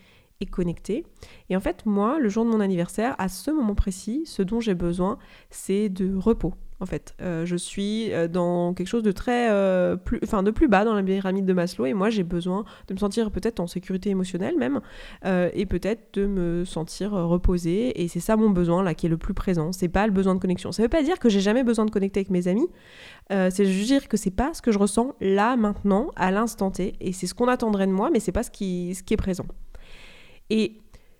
et 0.41 0.47
connecté. 0.47 1.05
Et 1.51 1.55
en 1.55 1.59
fait, 1.59 1.85
moi, 1.85 2.17
le 2.17 2.27
jour 2.27 2.43
de 2.43 2.49
mon 2.49 2.61
anniversaire, 2.61 3.13
à 3.19 3.29
ce 3.29 3.51
moment 3.51 3.75
précis, 3.75 4.23
ce 4.25 4.41
dont 4.41 4.59
j'ai 4.59 4.73
besoin, 4.73 5.19
c'est 5.51 5.87
de 5.87 6.15
repos. 6.15 6.55
En 6.81 6.85
fait, 6.85 7.13
euh, 7.21 7.45
je 7.45 7.57
suis 7.57 8.13
euh, 8.13 8.29
dans 8.29 8.73
quelque 8.73 8.87
chose 8.87 9.03
de 9.03 9.11
très, 9.11 9.51
euh, 9.51 9.97
plus, 9.97 10.19
enfin 10.23 10.43
de 10.43 10.51
plus 10.51 10.69
bas 10.69 10.85
dans 10.85 10.93
la 10.93 11.03
pyramide 11.03 11.45
de 11.45 11.51
Maslow, 11.51 11.85
et 11.85 11.93
moi 11.93 12.09
j'ai 12.09 12.23
besoin 12.23 12.63
de 12.87 12.93
me 12.93 12.99
sentir 12.99 13.31
peut-être 13.31 13.59
en 13.59 13.67
sécurité 13.67 14.09
émotionnelle 14.09 14.55
même, 14.57 14.79
et 15.25 15.65
peut-être 15.65 16.13
de 16.13 16.25
me 16.25 16.65
sentir 16.65 17.11
reposée. 17.11 18.01
Et 18.01 18.07
c'est 18.07 18.19
ça 18.19 18.37
mon 18.37 18.49
besoin 18.49 18.83
là 18.83 18.93
qui 18.93 19.07
est 19.07 19.09
le 19.09 19.17
plus 19.17 19.33
présent. 19.33 19.71
C'est 19.71 19.89
pas 19.89 20.07
le 20.07 20.13
besoin 20.13 20.35
de 20.35 20.39
connexion. 20.39 20.71
Ça 20.71 20.81
veut 20.81 20.89
pas 20.89 21.03
dire 21.03 21.19
que 21.19 21.29
j'ai 21.29 21.41
jamais 21.41 21.63
besoin 21.63 21.85
de 21.85 21.91
connecter 21.91 22.19
avec 22.19 22.29
mes 22.29 22.47
amis. 22.47 22.67
c'est 23.29 23.65
juste 23.65 23.87
dire 23.87 24.07
que 24.07 24.17
c'est 24.17 24.31
pas 24.31 24.53
ce 24.53 24.61
que 24.61 24.71
je 24.71 24.79
ressens 24.79 25.15
là 25.19 25.55
maintenant, 25.57 26.11
à 26.15 26.31
l'instant 26.31 26.71
T, 26.71 26.93
et 26.99 27.13
c'est 27.13 27.27
ce 27.27 27.33
qu'on 27.33 27.47
attendrait 27.47 27.87
de 27.87 27.91
moi, 27.91 28.09
mais 28.11 28.19
c'est 28.19 28.31
pas 28.31 28.43
ce 28.43 28.51
qui, 28.51 28.95
ce 28.95 29.03
qui 29.03 29.13
est 29.13 29.17
présent. 29.17 29.45
Et 30.49 30.77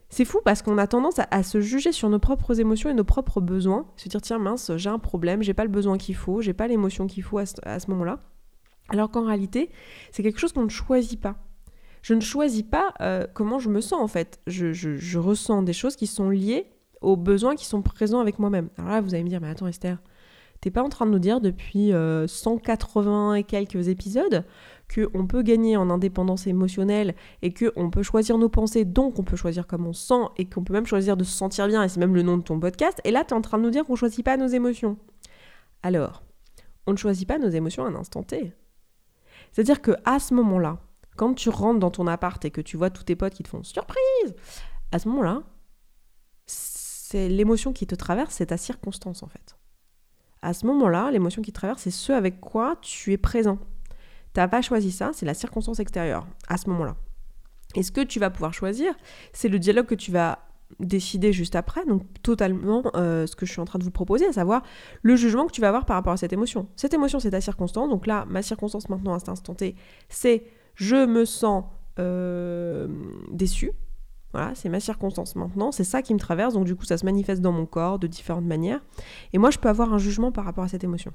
c'est 0.10 0.25
fou 0.25 0.39
parce 0.44 0.63
qu'on 0.63 0.78
a 0.80 0.88
tendance 0.88 1.20
à, 1.20 1.44
se 1.44 1.62
juger 1.62 1.92
sur 1.92 2.10
nos 2.10 2.18
propres 2.18 2.60
émotions 2.60 2.89
et 2.89 2.94
nos 2.96 3.04
propres 3.04 3.42
besoins, 3.42 3.86
se 3.96 4.10
dire 4.10 4.22
tiens 4.22 4.39
mince, 4.39 4.72
j'ai 4.75 4.89
un 4.89 4.98
problème, 4.98 5.44
j'ai 5.44 5.54
pas 5.54 5.63
le 5.63 5.70
besoin 5.70 5.98
qu'il 5.98 6.16
faut, 6.16 6.42
j'ai 6.42 6.54
pas 6.54 6.68
l'émotion 6.68 7.06
qu'il 7.06 7.22
faut 7.22 7.38
à 7.38 7.46
ce, 7.46 7.89
moment-là. 7.92 8.20
Alors 8.89 9.12
qu'en 9.12 9.25
réalité, 9.25 9.70
c'est 10.12 10.24
quelque 10.24 10.39
chose 10.39 10.51
qu'on 10.51 10.63
ne 10.63 10.70
choisit 10.70 11.22
pas. 11.22 11.36
Je 12.01 12.16
ne 12.16 12.22
choisis 12.22 12.63
pas 12.63 12.94
euh, 13.01 13.28
comment 13.34 13.60
je 13.60 13.70
me 13.70 13.82
sens 13.82 14.01
en 14.01 14.08
fait. 14.08 14.39
Je, 14.48 15.18
ressens 15.20 15.62
des 15.62 15.74
choses 15.74 15.96
qui 15.96 16.08
sont 16.08 16.32
liées 16.32 16.66
aux 17.01 17.16
besoins 17.16 17.56
qui 17.56 17.66
sont 17.66 17.84
présents 17.84 18.20
avec 18.20 18.39
moi-même. 18.39 18.70
Alors 18.78 18.89
là, 18.89 19.01
vous 19.01 19.13
allez 19.13 19.24
me 19.24 19.30
dire, 19.30 19.42
mais 19.42 19.50
attends 19.50 19.68
Esther, 19.68 20.00
t'es 20.62 20.72
pas 20.72 20.84
en 20.84 20.89
train 20.89 21.06
de 21.06 21.12
nous 21.12 21.20
dire 21.20 21.42
depuis 21.42 21.92
180 21.92 23.32
euh, 23.32 23.34
et 23.36 23.44
quelques 23.44 23.88
épisodes 23.88 24.46
qu'on 24.94 25.28
peut 25.28 25.42
gagner 25.44 25.78
en 25.78 25.89
indépendance 25.89 26.48
émotionnelle 26.48 27.16
et 27.42 27.54
qu'on 27.54 27.89
peut 27.89 28.04
choisir 28.04 28.38
nos 28.38 28.50
pensées, 28.50 28.86
donc 28.86 29.20
on 29.20 29.24
peut 29.24 29.38
choisir 29.38 29.68
comme 29.68 29.86
on 29.86 29.94
sent 29.94 30.25
et 30.38 30.46
qu'on 30.46 30.63
peut 30.63 30.74
même 30.74 30.88
choisir 30.88 31.16
de 31.16 31.24
se 31.24 31.32
sentir 31.32 31.68
bien, 31.68 31.84
et 31.84 31.89
c'est 31.89 32.00
même 32.00 32.16
le 32.16 32.24
nom 32.24 32.38
de 32.38 32.44
ton 32.44 32.60
podcast, 32.60 33.00
et 33.04 33.12
là 33.12 33.24
tu 33.24 33.34
es 33.34 33.38
en 33.38 33.42
train 33.42 33.58
de 33.58 33.63
nous 33.63 33.70
dire 33.70 33.86
qu'on 33.86 33.96
choisit 33.96 34.25
pas 34.25 34.38
nos 34.38 34.48
émotions. 34.48 34.98
Alors, 35.84 36.24
on 36.88 36.92
ne 36.92 36.98
choisit 36.98 37.28
pas 37.28 37.38
nos 37.38 37.50
émotions 37.50 37.86
à 37.86 37.89
un 37.89 37.96
instant 37.96 38.24
T. 38.24 38.51
C'est-à-dire 39.51 39.82
que 39.82 39.92
à 40.06 40.20
ce 40.20 40.34
moment-là, 40.34 40.80
quand 41.16 41.34
tu 41.34 41.50
rentres 41.50 41.80
dans 41.80 41.92
ton 41.92 42.08
appart 42.08 42.44
et 42.46 42.51
que 42.51 42.62
tu 42.62 42.78
vois 42.78 42.89
tous 42.89 43.04
tes 43.04 43.16
potes 43.16 43.34
qui 43.34 43.44
te 43.44 43.50
font 43.50 43.63
surprise, 43.63 44.36
à 44.92 45.00
ce 45.00 45.08
moment-là, 45.10 45.44
c'est 46.46 47.30
l'émotion 47.30 47.74
qui 47.74 47.86
te 47.86 47.96
traverse, 47.96 48.36
c'est 48.36 48.48
ta 48.48 48.58
circonstance 48.58 49.22
en 49.24 49.28
fait. 49.28 49.59
À 50.41 50.53
ce 50.53 50.65
moment-là, 50.67 51.12
l'émotion 51.12 51.41
qui 51.41 51.51
traverse, 51.51 51.81
c'est 51.84 51.91
ce 51.91 52.12
avec 52.12 52.39
quoi 52.39 52.77
tu 52.81 53.12
es 53.12 53.17
présent. 53.17 53.60
Tu 54.34 54.39
n'as 54.39 54.48
pas 54.48 54.62
choisi 54.62 54.91
ça, 54.91 55.12
c'est 55.13 55.25
la 55.25 55.34
circonstance 55.34 55.79
extérieure 55.79 56.27
à 56.48 56.58
ce 56.58 56.69
moment-là. 56.69 56.96
Et 57.75 57.84
ce 57.84 57.91
que 57.91 58.01
tu 58.01 58.19
vas 58.19 58.29
pouvoir 58.29 58.53
choisir, 58.53 58.93
c'est 59.34 59.50
le 59.50 59.60
dialogue 59.60 59.86
que 59.86 59.96
tu 59.96 60.12
vas 60.12 60.39
décider 60.79 61.34
juste 61.34 61.55
après, 61.55 61.84
donc 61.86 62.03
totalement 62.22 62.84
euh, 62.96 63.25
ce 63.25 63.36
que 63.36 63.46
je 63.46 63.51
suis 63.51 63.62
en 63.62 63.65
train 63.65 63.79
de 63.79 63.84
vous 63.84 63.91
proposer, 63.91 64.27
à 64.27 64.34
savoir 64.34 64.62
le 65.01 65.15
jugement 65.15 65.48
que 65.48 65.51
tu 65.51 65.62
vas 65.62 65.69
avoir 65.69 65.86
par 65.86 65.96
rapport 65.96 66.13
à 66.13 66.17
cette 66.17 66.34
émotion. 66.34 66.67
Cette 66.75 66.93
émotion, 66.93 67.19
c'est 67.19 67.31
ta 67.31 67.41
circonstance, 67.41 67.89
donc 67.89 68.05
là, 68.05 68.25
ma 68.29 68.41
circonstance 68.41 68.88
maintenant 68.89 69.15
à 69.15 69.19
cet 69.19 69.29
instant 69.29 69.55
T, 69.55 69.75
c'est 70.10 70.43
je 70.75 71.05
me 71.05 71.25
sens 71.25 71.65
euh, 71.98 72.88
déçu. 73.31 73.72
Voilà, 74.31 74.53
c'est 74.53 74.69
ma 74.69 74.79
circonstance 74.79 75.36
maintenant, 75.36 75.71
c'est 75.71 75.83
ça 75.83 76.01
qui 76.01 76.13
me 76.13 76.19
traverse, 76.19 76.53
donc 76.53 76.65
du 76.65 76.75
coup 76.75 76.86
ça 76.86 76.98
se 76.98 77.05
manifeste 77.05 77.41
dans 77.41 77.51
mon 77.51 77.65
corps 77.65 77.98
de 77.98 78.07
différentes 78.07 78.45
manières. 78.45 78.81
Et 79.33 79.38
moi 79.38 79.50
je 79.50 79.57
peux 79.57 79.69
avoir 79.69 79.93
un 79.93 79.98
jugement 79.98 80.31
par 80.31 80.45
rapport 80.45 80.63
à 80.63 80.67
cette 80.67 80.83
émotion 80.83 81.12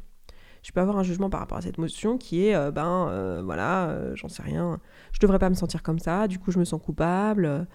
je 0.64 0.72
peux 0.72 0.80
avoir 0.80 0.96
un 0.96 1.02
jugement 1.02 1.28
par 1.28 1.40
rapport 1.40 1.58
à 1.58 1.60
cette 1.60 1.78
émotion 1.78 2.16
qui 2.16 2.46
est, 2.46 2.54
euh, 2.54 2.70
ben 2.70 3.08
euh, 3.10 3.42
voilà, 3.44 3.90
euh, 3.90 4.12
j'en 4.16 4.28
sais 4.28 4.42
rien, 4.42 4.80
je 5.12 5.20
devrais 5.20 5.38
pas 5.38 5.50
me 5.50 5.54
sentir 5.54 5.82
comme 5.82 5.98
ça, 5.98 6.26
du 6.26 6.38
coup 6.38 6.50
je 6.50 6.58
me 6.58 6.64
sens 6.64 6.80
coupable. 6.82 7.68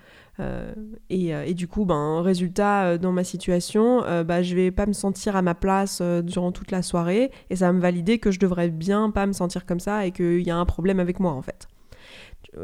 Et, 1.09 1.53
du 1.53 1.67
coup, 1.67 1.83
ben, 1.83 2.21
résultat, 2.21 2.97
dans 2.97 3.11
ma 3.11 3.25
situation, 3.25 4.03
ben, 4.23 4.41
je 4.41 4.55
vais 4.55 4.71
pas 4.71 4.85
me 4.85 4.93
sentir 4.93 5.35
à 5.35 5.41
ma 5.41 5.53
place 5.53 6.01
durant 6.01 6.53
toute 6.53 6.71
la 6.71 6.81
soirée 6.81 7.29
et 7.49 7.57
ça 7.57 7.67
va 7.67 7.73
me 7.73 7.81
valider 7.81 8.19
que 8.19 8.31
je 8.31 8.39
devrais 8.39 8.69
bien 8.69 9.11
pas 9.11 9.25
me 9.25 9.33
sentir 9.33 9.65
comme 9.65 9.81
ça 9.81 10.05
et 10.05 10.11
qu'il 10.11 10.41
y 10.41 10.49
a 10.49 10.55
un 10.55 10.65
problème 10.65 11.01
avec 11.01 11.19
moi 11.19 11.33
en 11.33 11.41
fait. 11.41 11.67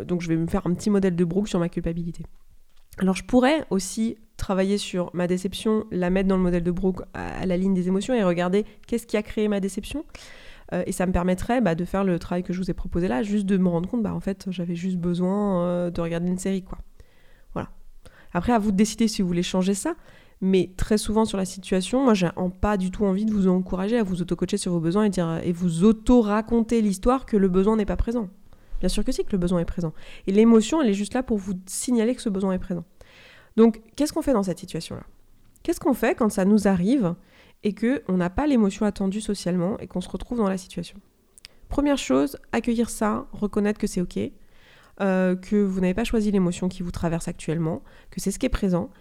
Donc 0.05 0.21
je 0.21 0.29
vais 0.29 0.37
me 0.37 0.47
faire 0.47 0.65
un 0.65 0.73
petit 0.73 0.89
modèle 0.89 1.17
de 1.17 1.25
Brooke 1.25 1.49
sur 1.49 1.59
ma 1.59 1.67
culpabilité. 1.67 2.23
Alors 2.99 3.15
je 3.15 3.23
pourrais 3.23 3.65
aussi 3.69 4.17
travailler 4.37 4.77
sur 4.77 5.09
ma 5.13 5.27
déception, 5.27 5.85
la 5.91 6.09
mettre 6.09 6.27
dans 6.27 6.37
le 6.37 6.43
modèle 6.43 6.63
de 6.63 6.71
Brooke 6.71 7.01
à, 7.13 7.45
la 7.45 7.57
ligne 7.57 7.73
des 7.73 7.87
émotions 7.87 8.13
et 8.13 8.23
regarder 8.23 8.65
qu'est-ce 8.87 9.07
qui 9.07 9.17
a 9.17 9.23
créé 9.23 9.47
ma 9.47 9.59
déception. 9.59 10.05
Euh, 10.73 10.83
et 10.85 10.91
ça 10.91 11.05
me 11.05 11.11
permettrait 11.11 11.61
bah, 11.61 11.75
de 11.75 11.85
faire 11.85 12.03
le 12.03 12.17
travail 12.19 12.43
que 12.43 12.51
je 12.51 12.59
vous 12.59 12.71
ai 12.71 12.73
proposé 12.73 13.07
là, 13.07 13.21
juste 13.21 13.45
de 13.45 13.57
me 13.57 13.69
rendre 13.69 13.87
compte, 13.87 14.01
bah 14.01 14.13
en 14.13 14.19
fait 14.19 14.47
j'avais 14.49 14.75
juste 14.75 14.97
besoin 14.97 15.63
euh, 15.63 15.91
de 15.91 16.01
regarder 16.01 16.27
une 16.27 16.39
série 16.39 16.63
quoi. 16.63 16.79
Voilà. 17.53 17.69
Après 18.33 18.51
à 18.51 18.59
vous 18.59 18.71
de 18.71 18.77
décider 18.77 19.07
si 19.07 19.21
vous 19.21 19.27
voulez 19.27 19.43
changer 19.43 19.75
ça, 19.75 19.95
mais 20.41 20.71
très 20.75 20.97
souvent 20.97 21.25
sur 21.25 21.37
la 21.37 21.45
situation, 21.45 22.03
moi 22.03 22.13
j'ai 22.13 22.29
pas 22.61 22.77
du 22.77 22.89
tout 22.89 23.05
envie 23.05 23.25
de 23.25 23.31
vous 23.31 23.47
encourager 23.47 23.97
à 23.97 24.03
vous 24.03 24.21
auto-coacher 24.21 24.57
sur 24.57 24.71
vos 24.71 24.79
besoins 24.79 25.05
et, 25.05 25.09
dire, 25.09 25.39
et 25.43 25.51
vous 25.51 25.83
auto-raconter 25.83 26.81
l'histoire 26.81 27.25
que 27.25 27.37
le 27.37 27.47
besoin 27.47 27.77
n'est 27.77 27.85
pas 27.85 27.97
présent. 27.97 28.29
Bien 28.85 28.89
sûr 28.89 29.03
que 29.03 29.11
si 29.11 29.25
que 29.25 29.31
le 29.31 29.39
besoin 29.39 29.61
est 29.61 29.65
présent. 29.65 29.93
Et 30.27 30.31
l'émotion, 30.31 30.79
elle 30.79 30.89
est 30.89 30.93
juste 30.93 31.15
là 31.15 31.23
pour 31.23 31.39
vous 31.39 31.53
signaler 31.65 32.13
que 32.13 32.21
ce 32.21 32.29
besoin 32.29 32.53
est 32.53 32.59
présent. 32.59 32.83
Donc, 33.57 33.81
qu'est-ce 33.95 34.13
qu'on 34.13 34.21
fait 34.21 34.33
dans 34.33 34.43
cette 34.43 34.59
situation-là? 34.59 35.01
Qu'est-ce 35.63 35.79
qu'on 35.79 35.95
fait 35.95 36.13
quand 36.13 36.29
ça 36.29 36.45
nous 36.45 36.67
arrive 36.67 37.15
et 37.63 37.73
que 37.73 38.03
on 38.07 38.17
n'a 38.17 38.29
pas 38.29 38.45
l'émotion 38.45 38.85
attendue 38.85 39.21
socialement 39.21 39.79
et 39.79 39.87
qu'on 39.87 40.01
se 40.01 40.09
retrouve 40.09 40.37
dans 40.37 40.47
la 40.47 40.59
situation? 40.59 40.99
Première 41.67 41.97
chose, 41.97 42.37
accueillir 42.51 42.91
ça, 42.91 43.25
reconnaître 43.31 43.79
que 43.79 43.87
c'est 43.87 44.01
ok, 44.01 44.19
euh, 45.01 45.35
que 45.35 45.55
vous 45.55 45.81
n'avez 45.81 45.95
pas 45.95 46.03
choisi 46.03 46.29
l'émotion 46.29 46.69
qui 46.69 46.83
vous 46.83 46.91
traverse 46.91 47.27
actuellement, 47.27 47.81
que 48.11 48.21
c'est 48.21 48.29
ce 48.29 48.37
qui 48.37 48.45
est 48.45 48.49
présent 48.49 48.91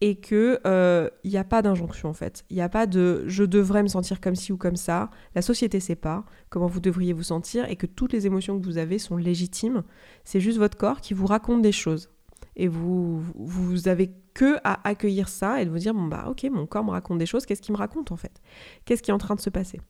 et 0.00 0.16
que 0.16 0.58
il 0.64 0.66
euh, 0.66 1.08
n'y 1.24 1.36
a 1.36 1.44
pas 1.44 1.62
d'injonction 1.62 2.08
en 2.08 2.14
fait. 2.14 2.44
Il 2.50 2.56
n'y 2.56 2.62
a 2.62 2.68
pas 2.68 2.86
de 2.86 3.24
je 3.26 3.44
devrais 3.44 3.82
me 3.82 3.88
sentir 3.88 4.20
comme 4.20 4.34
ci 4.34 4.52
ou 4.52 4.56
comme 4.56 4.76
ça. 4.76 5.10
La 5.34 5.42
société 5.42 5.78
sait 5.80 5.96
pas 5.96 6.24
comment 6.48 6.66
vous 6.66 6.80
devriez 6.80 7.12
vous 7.12 7.22
sentir 7.22 7.68
et 7.68 7.76
que 7.76 7.86
toutes 7.86 8.12
les 8.12 8.26
émotions 8.26 8.58
que 8.58 8.64
vous 8.64 8.78
avez 8.78 8.98
sont 8.98 9.16
légitimes. 9.16 9.82
C'est 10.24 10.40
juste 10.40 10.58
votre 10.58 10.78
corps 10.78 11.00
qui 11.00 11.12
vous 11.12 11.26
raconte 11.26 11.62
des 11.62 11.72
choses 11.72 12.10
et 12.56 12.66
vous 12.66 13.20
vous 13.34 13.88
avez 13.88 14.10
que 14.32 14.56
à 14.64 14.86
accueillir 14.88 15.28
ça 15.28 15.60
et 15.60 15.66
de 15.66 15.70
vous 15.70 15.78
dire 15.78 15.92
bon 15.92 16.06
bah 16.06 16.26
ok 16.28 16.44
mon 16.50 16.66
corps 16.66 16.84
me 16.84 16.90
raconte 16.90 17.18
des 17.18 17.26
choses. 17.26 17.44
Qu'est-ce 17.44 17.62
qu'il 17.62 17.72
me 17.72 17.78
raconte 17.78 18.10
en 18.10 18.16
fait? 18.16 18.40
Qu'est-ce 18.86 19.02
qui 19.02 19.10
est 19.10 19.14
en 19.14 19.18
train 19.18 19.34
de 19.34 19.40
se 19.40 19.50
passer? 19.50 19.80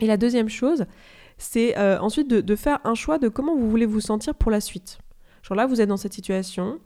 Et 0.00 0.06
la 0.06 0.16
deuxième 0.16 0.48
chose, 0.48 0.86
c'est 1.36 1.76
euh, 1.76 1.98
ensuite 2.00 2.28
de, 2.28 2.40
de 2.40 2.56
faire 2.56 2.78
un 2.84 2.94
choix 2.94 3.18
de 3.18 3.28
comment 3.28 3.56
vous 3.56 3.68
voulez 3.68 3.84
vous 3.84 4.00
sentir 4.00 4.34
pour 4.34 4.50
la 4.52 4.60
suite. 4.60 4.98
Genre 5.42 5.56
là 5.56 5.66
vous 5.66 5.80
êtes 5.80 5.88
dans 5.88 5.96
cette 5.96 6.14
situation 6.14 6.78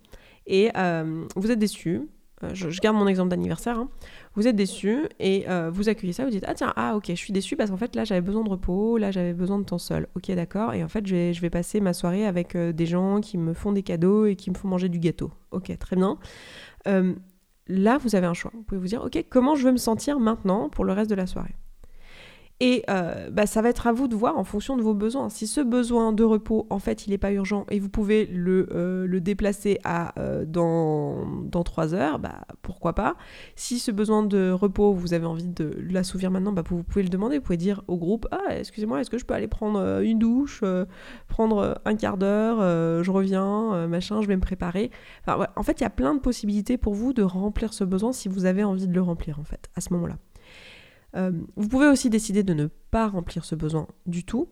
et 0.47 0.71
euh, 0.77 1.27
vous 1.37 1.51
êtes 1.51 1.59
déçu, 1.59 2.09
euh, 2.45 2.51
je, 2.55 2.81
garde 2.81 2.97
mon 2.97 3.07
exemple 3.07 3.31
d'anniversaire, 3.31 3.79
hein. 3.79 3.89
vous 4.35 4.47
êtes 4.47 4.57
déçu 4.57 5.07
et 5.19 5.49
euh, 5.49 5.71
vous 5.73 5.89
accueillez 5.89 6.13
ça, 6.13 6.25
vous 6.25 6.31
dites 6.31 6.45
ah 6.47 6.55
tiens 6.55 6.73
ah 6.77 6.97
ok 6.97 7.07
je 7.09 7.15
suis 7.15 7.33
déçu 7.33 7.57
parce 7.57 7.71
qu'en 7.71 7.77
fait 7.77 7.95
là 7.97 8.05
j'avais 8.05 8.21
besoin 8.21 8.43
de 8.43 8.49
repos, 8.49 8.99
là 8.99 9.11
j'avais 9.11 9.33
besoin 9.33 9.59
de 9.59 9.65
temps 9.65 9.79
seul, 9.79 10.09
ok 10.17 10.31
d'accord 10.33 10.75
et 10.75 10.85
en 10.85 10.89
fait 10.89 11.07
je 11.07 11.41
vais, 11.41 11.51
passer 11.51 11.81
ma 11.81 11.93
soirée 11.93 12.27
avec 12.27 12.55
euh, 12.55 12.73
des 12.73 12.87
gens 12.87 13.21
qui 13.21 13.39
me 13.39 13.55
font 13.55 13.73
des 13.73 13.83
cadeaux 13.83 14.27
et 14.27 14.37
qui 14.37 14.51
me 14.51 14.57
font 14.57 14.69
manger 14.69 14.89
du 14.89 14.99
gâteau, 14.99 15.31
ok 15.51 15.77
très 15.79 15.97
bien. 15.97 16.19
là 17.67 17.99
vous 17.99 18.15
avez 18.15 18.27
un 18.27 18.35
choix, 18.35 18.51
vous 18.55 18.63
pouvez 18.63 18.81
vous 18.81 18.89
dire 18.89 19.03
ok 19.05 19.25
comment 19.31 19.55
je 19.55 19.65
veux 19.65 19.73
me 19.73 19.79
sentir 19.79 20.19
maintenant 20.21 20.69
pour 20.69 20.85
le 20.85 20.93
reste 20.93 21.11
de 21.11 21.17
la 21.17 21.27
soirée? 21.27 21.55
Et 22.61 22.85
euh, 22.89 23.31
bah, 23.31 23.47
ça 23.47 23.63
va 23.63 23.69
être 23.69 23.89
à 23.89 23.93
vous 23.93 24.07
de 24.07 24.15
voir 24.15 24.39
en 24.39 24.45
fonction 24.45 24.77
de 24.77 24.83
vos 24.83 24.95
besoins. 24.95 25.29
Si 25.29 25.49
ce 25.49 25.61
besoin 25.61 26.13
de 26.13 26.23
repos, 26.23 26.67
en 26.71 26.79
fait, 26.79 27.07
il 27.07 27.11
n'est 27.11 27.19
pas 27.19 27.33
urgent 27.33 27.67
et 27.69 27.81
vous 27.81 27.89
pouvez 27.89 28.27
le, 28.27 28.69
euh, 28.73 29.21
déplacer 29.21 29.79
à, 29.83 30.19
euh, 30.21 30.45
dans, 30.45 31.27
dans 31.43 31.65
3 31.65 31.95
heures, 31.95 32.19
bah, 32.21 32.47
pourquoi 32.63 32.93
pas. 32.93 33.17
Si 33.57 33.81
ce 33.81 33.91
besoin 33.91 34.23
de 34.23 34.53
repos, 34.53 34.93
vous 34.93 35.15
avez 35.15 35.27
envie 35.27 35.49
de 35.49 35.77
l'assouvir 35.91 36.31
maintenant, 36.31 36.53
bah, 36.53 36.63
vous 36.69 36.85
pouvez 36.85 37.03
le 37.03 37.09
demander. 37.09 37.39
Vous 37.39 37.43
pouvez 37.43 37.57
dire 37.57 37.83
au 37.89 37.97
groupe 37.97 38.29
Ah, 38.31 38.57
excusez-moi, 38.57 39.01
est-ce 39.01 39.11
que 39.11 39.19
je 39.19 39.25
peux 39.25 39.35
aller 39.35 39.49
prendre 39.49 40.01
une 40.01 40.21
douche, 40.21 40.63
prendre 41.27 41.81
un 41.85 41.97
quart 41.97 42.17
d'heure, 42.17 42.59
je 43.03 43.11
reviens, 43.11 43.87
machin, 43.89 44.23
je 44.23 44.29
vais 44.29 44.37
me 44.37 44.41
préparer. 44.41 44.91
En 45.27 45.63
fait, 45.63 45.81
il 45.81 45.83
y 45.83 45.87
a 45.87 45.91
plein 45.91 46.15
de 46.15 46.21
possibilités 46.21 46.79
pour 46.79 46.95
vous 46.95 47.13
de 47.13 47.23
remplir 47.23 47.73
ce 47.73 47.83
besoin 47.83 48.13
si 48.13 48.29
vous 48.29 48.45
avez 48.45 48.63
envie 48.63 48.87
de 48.87 48.95
le 48.95 49.03
remplir, 49.03 49.41
en 49.41 49.45
fait, 49.45 49.69
à 49.75 49.81
ce 49.81 49.93
moment-là. 49.95 50.17
Euh, 51.17 51.33
vous 51.57 51.69
pouvez 51.69 51.87
aussi 51.87 52.11
décider 52.11 52.43
de 52.43 52.55
ne 52.55 52.67
pas 52.91 53.09
remplir 53.09 53.45
ce 53.45 53.55
besoin 53.55 53.87
du 54.07 54.25
tout. 54.25 54.49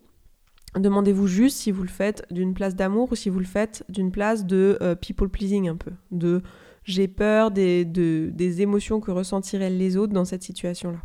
Demandez-vous 0.75 1.27
juste 1.27 1.57
si 1.57 1.71
vous 1.71 1.83
le 1.83 1.89
faites 1.89 2.25
d'une 2.31 2.53
place 2.53 2.75
d'amour 2.75 3.11
ou 3.11 3.15
si 3.15 3.29
vous 3.29 3.39
le 3.39 3.45
faites 3.45 3.85
d'une 3.89 4.11
place 4.11 4.45
de 4.45 4.77
euh, 4.81 4.95
people 4.95 5.29
pleasing 5.29 5.69
un 5.69 5.75
peu, 5.75 5.91
de 6.11 6.41
j'ai 6.83 7.07
peur 7.07 7.51
des, 7.51 7.85
des 7.85 8.61
émotions 8.61 8.99
que 8.99 9.11
ressentiraient 9.11 9.69
les 9.69 9.95
autres 9.95 10.13
dans 10.13 10.25
cette 10.25 10.43
situation-là. 10.43 10.99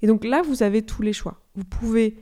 Et 0.00 0.06
donc 0.06 0.24
là, 0.24 0.42
vous 0.42 0.62
avez 0.62 0.82
tous 0.82 1.02
les 1.02 1.12
choix. 1.12 1.40
Vous 1.54 1.64
pouvez 1.64 2.16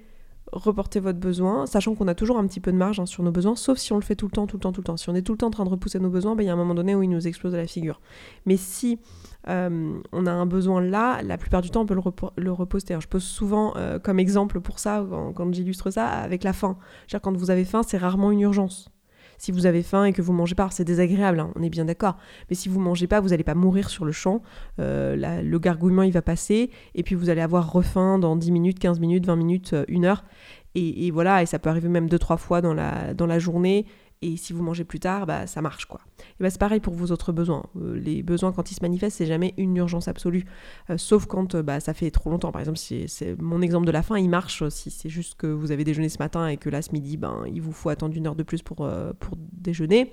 reporter 0.53 1.01
votre 1.01 1.19
besoin, 1.19 1.67
sachant 1.67 1.95
qu'on 1.95 2.09
a 2.09 2.15
toujours 2.15 2.39
un 2.39 2.47
petit 2.47 2.61
peu 2.61 2.73
de 2.73 2.77
marge 2.77 3.01
hein, 3.01 3.07
sur 3.07 3.23
nos 3.23 3.31
besoins, 3.31 3.57
sauf 3.57 3.79
si 3.79 3.93
on 3.93 3.97
le 3.97 4.03
fait 4.03 4.17
tout 4.17 4.27
le 4.27 4.33
temps, 4.33 4.47
tout 4.47 4.57
le 4.57 4.61
temps, 4.61 4.73
tout 4.73 4.81
le 4.81 4.85
temps. 4.85 4.97
Si 4.97 5.09
on 5.09 5.15
est 5.15 5.23
tout 5.23 5.33
le 5.33 5.39
temps 5.39 5.49
en 5.49 5.51
train 5.51 5.65
de 5.65 5.71
repousser 5.71 5.99
nos 5.99 6.11
besoins, 6.11 6.35
ben, 6.35 6.43
il 6.43 6.47
y 6.47 6.51
a 6.51 6.53
un 6.53 6.57
moment 6.57 6.75
donné 6.75 6.95
où 6.95 7.03
il 7.03 7.11
nous 7.11 7.27
explose 7.27 7.55
à 7.55 7.59
la 7.59 7.67
figure. 7.67 8.01
Mais 8.47 8.57
si 8.57 8.99
euh, 9.49 9.99
on 10.13 10.27
a 10.27 10.33
un 10.33 10.47
besoin 10.47 10.81
là, 10.81 11.23
la 11.23 11.39
plupart 11.39 11.63
du 11.63 11.71
temps, 11.71 11.83
on 11.83 11.87
peut 11.87 11.97
le, 12.37 12.53
reposter. 12.53 13.01
je 13.01 13.09
pose 13.09 13.25
souvent 13.25 13.75
euh, 13.77 13.99
comme 13.99 14.19
exemple 14.19 14.61
pour 14.61 14.79
ça, 14.79 15.07
quand, 15.35 15.53
j'illustre 15.53 15.91
ça, 15.91 16.09
avec 16.09 16.45
la 16.45 16.53
faim. 16.53 16.77
quand 17.23 17.37
vous 17.37 17.51
avez 17.51 17.65
faim, 17.65 17.83
c'est 17.87 17.99
rarement 17.99 18.31
une 18.31 18.41
urgence. 18.41 18.91
Si 19.41 19.53
vous 19.53 19.65
avez 19.65 19.83
faim 19.83 20.05
et 20.05 20.13
que 20.13 20.21
vous 20.21 20.35
mangez 20.35 20.55
pas, 20.55 20.69
c'est 20.71 20.85
désagréable, 20.85 21.41
hein, 21.41 21.51
on 21.57 21.63
est 21.63 21.71
bien 21.71 21.87
d'accord. 21.87 22.19
Mais 22.51 22.55
si 22.55 22.69
vous 22.69 22.79
mangez 22.79 23.07
pas, 23.07 23.21
vous 23.21 23.31
n'allez 23.31 23.43
pas 23.43 23.55
mourir 23.55 23.89
sur 23.89 24.05
le 24.05 24.13
champ. 24.13 24.43
Euh, 24.79 25.43
le 25.43 25.59
gargouillement, 25.59 26.03
il 26.03 26.13
va 26.13 26.21
passer. 26.21 26.69
Et 26.95 27.03
puis 27.03 27.15
vous 27.15 27.31
allez 27.31 27.41
avoir 27.41 27.73
refaim 27.73 28.19
dans 28.19 28.37
10 28.37 28.53
minutes, 28.53 28.79
15 28.79 29.01
minutes, 29.01 29.25
20 29.25 29.37
minutes, 29.37 29.75
1 29.89 30.05
heure. 30.05 30.25
Et, 30.75 31.11
voilà, 31.11 31.43
et 31.43 31.47
ça 31.47 31.59
peut 31.59 31.71
arriver 31.71 31.89
même 31.89 32.09
deux, 32.09 32.19
trois 32.19 32.37
fois 32.37 32.61
dans 32.61 32.75
la, 32.75 33.15
dans 33.15 33.27
la 33.27 33.39
journée. 33.39 33.87
Et 34.23 34.37
si 34.37 34.53
vous 34.53 34.63
mangez 34.63 34.85
plus 34.85 35.01
tard, 35.01 35.25
bah, 35.25 35.47
ça 35.47 35.63
marche 35.63 35.87
quoi. 35.87 36.01
Et 36.19 36.43
bah, 36.43 36.51
c'est 36.51 36.61
pareil 36.61 36.81
pour 36.81 36.93
vos 36.93 37.11
autres 37.11 37.33
besoins. 37.33 37.65
Euh, 37.77 37.99
les 37.99 38.23
besoins 38.23 38.53
quand 38.53 38.71
ils 38.71 38.75
se 38.75 38.83
manifestent, 38.83 39.17
c'est 39.17 39.27
jamais 39.27 39.55
une 39.57 39.75
urgence 39.79 40.09
absolue. 40.09 40.45
Euh, 40.91 40.99
sauf 40.99 41.25
quand 41.25 41.55
euh, 41.55 41.63
bah, 41.63 41.81
ça 41.81 41.95
fait 41.95 42.11
trop 42.11 42.29
longtemps. 42.29 42.53
Par 42.53 42.61
exemple, 42.61 42.77
si 42.77 43.09
c'est 43.09 43.41
mon 43.41 43.63
exemple 43.63 43.87
de 43.87 43.93
la 43.93 44.03
fin, 44.03 44.19
il 44.19 44.29
marche 44.29 44.69
si 44.69 44.91
c'est 44.91 45.09
juste 45.09 45.37
que 45.37 45.47
vous 45.47 45.73
avez 45.73 45.85
déjeuné 45.85 46.11
ce 46.11 46.19
matin 46.19 46.49
et 46.49 46.59
que 46.59 46.69
là 46.69 46.83
ce 46.83 46.93
midi, 46.93 47.17
ben, 47.17 47.45
il 47.47 47.63
vous 47.63 47.73
faut 47.73 47.89
attendre 47.89 48.15
une 48.15 48.27
heure 48.27 48.37
de 48.37 48.43
plus 48.43 48.61
pour, 48.61 48.77
pour 49.21 49.39
déjeuner. 49.53 50.13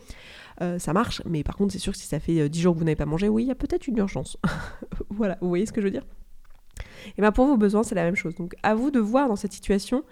ça 0.77 0.93
marche, 0.93 1.21
mais 1.25 1.43
par 1.43 1.57
contre, 1.57 1.73
c'est 1.73 1.79
sûr 1.79 1.91
que 1.91 1.99
si 1.99 2.07
ça 2.07 2.21
fait 2.21 2.47
10 2.47 2.61
jours 2.61 2.73
que 2.75 2.79
vous 2.79 2.85
n'avez 2.85 2.95
pas 2.95 3.05
mangé, 3.05 3.27
oui, 3.27 3.43
il 3.43 3.47
y 3.47 3.51
a 3.51 3.55
peut-être 3.55 3.87
une 3.87 3.97
urgence. 3.97 4.37
voilà, 5.09 5.37
vous 5.41 5.49
voyez 5.49 5.65
ce 5.65 5.73
que 5.73 5.81
je 5.81 5.85
veux 5.85 5.91
dire? 5.91 6.05
Et 7.17 7.21
bien 7.21 7.31
pour 7.31 7.45
vos 7.45 7.57
besoins, 7.57 7.83
c'est 7.83 7.95
la 7.95 8.03
même 8.03 8.15
chose. 8.15 8.35
Donc 8.35 8.55
à 8.63 8.75
vous 8.75 8.91
de 8.91 8.99
voir 8.99 9.27
dans 9.27 9.35
cette 9.35 9.53
situation 9.53 10.03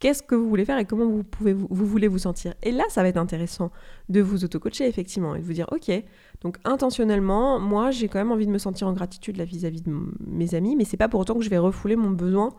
qu'est-ce 0.00 0.22
que 0.22 0.34
vous 0.34 0.48
voulez 0.48 0.64
faire 0.64 0.78
et 0.78 0.84
comment 0.84 1.06
vous, 1.06 1.24
pouvez, 1.24 1.52
vous, 1.52 1.86
voulez 1.86 2.08
vous 2.08 2.18
sentir. 2.18 2.54
Et 2.62 2.70
là, 2.70 2.84
ça 2.88 3.02
va 3.02 3.08
être 3.08 3.16
intéressant 3.16 3.70
de 4.08 4.20
vous 4.20 4.44
auto-coacher, 4.44 4.86
effectivement, 4.86 5.34
et 5.34 5.40
de 5.40 5.44
vous 5.44 5.52
dire, 5.52 5.66
ok, 5.72 5.90
donc 6.40 6.58
intentionnellement, 6.64 7.58
moi, 7.58 7.90
j'ai 7.90 8.08
quand 8.08 8.18
même 8.18 8.30
envie 8.30 8.46
de 8.46 8.52
me 8.52 8.58
sentir 8.58 8.86
en 8.86 8.92
gratitude 8.92 9.40
vis-à-vis 9.40 9.82
de 9.82 9.92
mes 10.26 10.54
amis, 10.54 10.76
mais 10.76 10.84
c'est 10.84 10.96
pas 10.96 11.08
pour 11.08 11.20
autant 11.20 11.34
que 11.34 11.42
je 11.42 11.50
vais 11.50 11.58
refouler 11.58 11.96
mon 11.96 12.10
besoin 12.10 12.54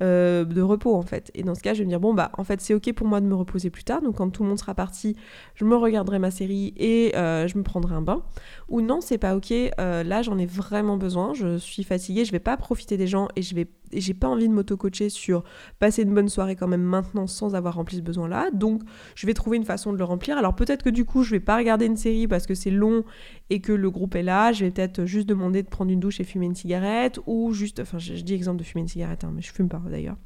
euh, 0.00 0.44
de 0.44 0.62
repos, 0.62 0.94
en 0.94 1.02
fait. 1.02 1.30
Et 1.34 1.42
dans 1.42 1.54
ce 1.54 1.60
cas, 1.60 1.74
je 1.74 1.80
vais 1.80 1.84
me 1.84 1.90
dire, 1.90 2.00
bon, 2.00 2.14
bah, 2.14 2.30
en 2.38 2.44
fait, 2.44 2.60
c'est 2.60 2.74
ok 2.74 2.92
pour 2.92 3.06
moi 3.06 3.20
de 3.20 3.26
me 3.26 3.34
reposer 3.34 3.70
plus 3.70 3.84
tard, 3.84 4.02
donc 4.02 4.16
quand 4.16 4.30
tout 4.30 4.42
le 4.42 4.48
monde 4.48 4.58
sera 4.58 4.74
parti, 4.74 5.16
je 5.54 5.64
me 5.64 5.76
regarderai 5.76 6.18
ma 6.18 6.30
série 6.30 6.72
et 6.76 7.16
euh, 7.16 7.46
je 7.46 7.58
me 7.58 7.62
prendrai 7.62 7.94
un 7.94 8.02
bain. 8.02 8.22
Ou 8.68 8.80
non, 8.80 9.00
c'est 9.00 9.18
pas 9.18 9.36
ok, 9.36 9.52
euh, 9.52 10.02
là, 10.02 10.22
j'en 10.22 10.38
ai 10.38 10.46
vraiment 10.46 10.96
besoin, 10.96 11.34
je 11.34 11.58
suis 11.58 11.84
fatiguée, 11.84 12.24
je 12.24 12.32
vais 12.32 12.40
pas 12.40 12.56
profiter 12.56 12.96
des 12.96 13.06
gens 13.06 13.28
et 13.36 13.42
je 13.42 13.54
vais 13.54 13.68
j'ai 13.92 14.14
pas 14.14 14.28
envie 14.28 14.48
de 14.48 14.52
m'auto-coacher 14.52 15.08
sur 15.08 15.44
passer 15.78 16.02
une 16.02 16.14
bonne 16.14 16.28
soirée 16.28 16.56
quand 16.56 16.68
même 16.68 16.82
maintenant 16.82 17.26
sans 17.26 17.54
avoir 17.54 17.74
rempli 17.74 17.96
ce 17.96 18.02
besoin-là. 18.02 18.50
Donc, 18.52 18.82
je 19.14 19.26
vais 19.26 19.34
trouver 19.34 19.56
une 19.56 19.64
façon 19.64 19.92
de 19.92 19.98
le 19.98 20.04
remplir. 20.04 20.38
Alors, 20.38 20.54
peut-être 20.54 20.82
que 20.82 20.90
du 20.90 21.04
coup, 21.04 21.22
je 21.22 21.32
vais 21.32 21.40
pas 21.40 21.56
regarder 21.56 21.86
une 21.86 21.96
série 21.96 22.26
parce 22.26 22.46
que 22.46 22.54
c'est 22.54 22.70
long 22.70 23.04
et 23.50 23.60
que 23.60 23.72
le 23.72 23.90
groupe 23.90 24.14
est 24.14 24.22
là. 24.22 24.52
Je 24.52 24.64
vais 24.64 24.70
peut-être 24.70 25.04
juste 25.04 25.28
demander 25.28 25.62
de 25.62 25.68
prendre 25.68 25.90
une 25.90 26.00
douche 26.00 26.20
et 26.20 26.24
fumer 26.24 26.46
une 26.46 26.54
cigarette 26.54 27.20
ou 27.26 27.52
juste, 27.52 27.80
enfin, 27.80 27.98
je, 27.98 28.14
dis 28.14 28.34
exemple 28.34 28.58
de 28.58 28.64
fumer 28.64 28.82
une 28.82 28.88
cigarette, 28.88 29.24
hein, 29.24 29.32
mais 29.34 29.42
je 29.42 29.52
fume 29.52 29.68
pas 29.68 29.78
d'ailleurs. 29.92 30.16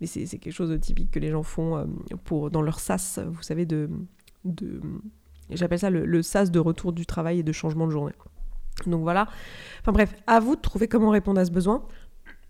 Mais 0.00 0.06
c'est 0.06 0.26
quelque 0.26 0.50
chose 0.52 0.70
de 0.70 0.78
typique 0.78 1.10
que 1.10 1.18
les 1.18 1.30
gens 1.30 1.42
font 1.42 1.76
euh, 1.76 1.84
pour, 2.24 2.50
dans 2.50 2.62
leur 2.62 2.80
sas, 2.80 3.18
vous 3.18 3.42
savez, 3.42 3.66
de. 3.66 3.90
J'appelle 5.50 5.78
ça 5.78 5.90
le, 5.90 6.06
le 6.06 6.22
sas 6.22 6.50
de 6.50 6.58
retour 6.58 6.92
du 6.92 7.04
travail 7.04 7.40
et 7.40 7.42
de 7.42 7.52
changement 7.52 7.86
de 7.86 7.92
journée. 7.92 8.14
Donc 8.86 9.02
voilà. 9.02 9.28
Enfin 9.80 9.92
bref, 9.92 10.14
à 10.26 10.40
vous 10.40 10.56
de 10.56 10.60
trouver 10.60 10.88
comment 10.88 11.10
répondre 11.10 11.40
à 11.40 11.44
ce 11.44 11.50
besoin. 11.50 11.82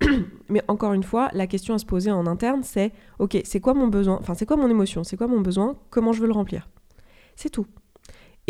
Mais 0.48 0.62
encore 0.68 0.92
une 0.92 1.02
fois, 1.02 1.28
la 1.32 1.46
question 1.46 1.74
à 1.74 1.78
se 1.78 1.86
poser 1.86 2.10
en 2.10 2.26
interne, 2.26 2.62
c'est 2.62 2.92
ok, 3.18 3.40
c'est 3.44 3.60
quoi 3.60 3.74
mon 3.74 3.88
besoin 3.88 4.18
Enfin, 4.20 4.34
c'est 4.34 4.46
quoi 4.46 4.56
mon 4.56 4.68
émotion 4.68 5.04
C'est 5.04 5.16
quoi 5.16 5.26
mon 5.26 5.40
besoin 5.40 5.76
Comment 5.90 6.12
je 6.12 6.20
veux 6.20 6.26
le 6.26 6.32
remplir? 6.32 6.68
C'est 7.36 7.50
tout. 7.50 7.66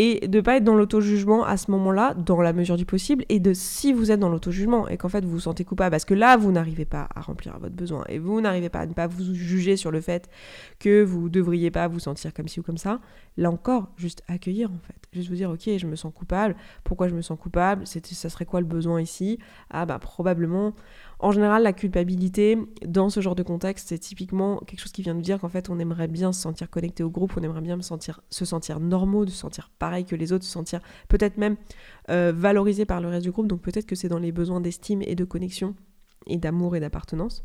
Et 0.01 0.29
de 0.29 0.41
pas 0.41 0.57
être 0.57 0.65
dans 0.65 0.77
l'auto-jugement 0.77 1.45
à 1.45 1.57
ce 1.57 1.73
moment-là, 1.73 2.15
dans 2.15 2.41
la 2.41 2.53
mesure 2.53 2.77
du 2.77 2.87
possible, 2.87 3.25
et 3.29 3.41
de 3.41 3.53
si 3.53 3.93
vous 3.93 4.13
êtes 4.13 4.21
dans 4.21 4.29
l'auto-jugement 4.29 4.87
et 4.87 4.97
qu'en 4.97 5.09
fait 5.09 5.25
vous 5.25 5.33
vous 5.33 5.41
sentez 5.41 5.65
coupable, 5.65 5.91
parce 5.91 6.05
que 6.05 6.15
là 6.15 6.37
vous 6.37 6.53
n'arrivez 6.53 6.85
pas 6.85 7.09
à 7.17 7.21
remplir 7.21 7.59
votre 7.59 7.75
besoin, 7.75 8.05
et 8.09 8.21
vous 8.21 8.41
n'arrivez 8.41 8.69
pas 8.69 8.79
à 8.79 8.87
ne 8.87 8.93
pas 8.93 9.09
vous 9.09 9.35
juger 9.35 9.77
sur 9.77 9.91
le 9.91 10.01
fait 10.01 10.31
que 10.79 11.03
vous 11.03 11.29
devriez 11.29 11.73
pas 11.73 11.89
vous 11.89 11.99
sentir 11.99 12.33
comme 12.33 12.47
ci 12.47 12.61
ou 12.61 12.63
comme 12.63 12.79
ça, 12.79 13.01
là 13.37 13.51
encore, 13.51 13.89
juste 13.97 14.23
accueillir 14.29 14.71
en 14.71 14.79
fait. 14.87 14.95
Juste 15.13 15.31
vous 15.31 15.35
dire, 15.35 15.51
ok, 15.51 15.69
je 15.79 15.87
me 15.87 15.97
sens 15.97 16.13
coupable, 16.15 16.55
pourquoi 16.85 17.09
je 17.09 17.15
me 17.15 17.23
sens 17.23 17.39
coupable, 17.39 17.85
ça 17.85 18.29
serait 18.29 18.45
quoi 18.45 18.61
le 18.61 18.67
besoin 18.67 19.01
ici? 19.01 19.39
Ah 19.71 19.85
bah 19.85 19.99
probablement 19.99 20.75
en 21.21 21.33
général, 21.33 21.65
la 21.65 21.73
culpabilité, 21.73 22.57
dans 22.87 23.11
ce 23.11 23.21
genre 23.21 23.35
de 23.35 23.43
contexte, 23.43 23.89
c'est 23.89 23.99
typiquement 23.99 24.59
quelque 24.61 24.81
chose 24.81 24.93
qui 24.93 25.03
vient 25.03 25.15
nous 25.15 25.21
dire 25.21 25.41
qu'en 25.41 25.49
fait, 25.49 25.69
on 25.69 25.79
aimerait 25.81 26.07
bien 26.07 26.33
se 26.33 26.41
sentir 26.41 26.71
connecté 26.71 27.03
au 27.03 27.11
groupe, 27.11 27.33
on 27.37 27.43
aimerait 27.43 27.61
bien 27.61 27.77
se 27.77 27.89
sentir, 27.89 28.21
se 28.31 28.45
sentir 28.45 28.79
normaux, 28.79 29.25
de 29.25 29.31
se 29.31 29.37
sentir 29.37 29.71
pareil 29.79 30.05
que 30.05 30.15
les 30.15 30.33
autres, 30.33 30.45
se 30.45 30.51
sentir 30.51 30.81
peut-être 31.09 31.37
même 31.37 31.57
euh, 32.11 32.33
valorisé 32.35 32.85
par 32.85 33.01
le 33.01 33.09
reste 33.09 33.25
du 33.25 33.33
groupe. 33.33 33.49
Donc 33.49 33.63
peut-être 33.63 33.87
que 33.87 33.97
c'est 33.97 34.09
dans 34.09 34.21
les 34.21 34.31
besoins 34.31 34.61
d'estime 34.61 35.03
et 35.03 35.17
de 35.17 35.25
connexion 35.25 35.75
et 36.27 36.37
d'amour 36.37 36.77
et 36.77 36.81
d'appartenance. 36.81 37.45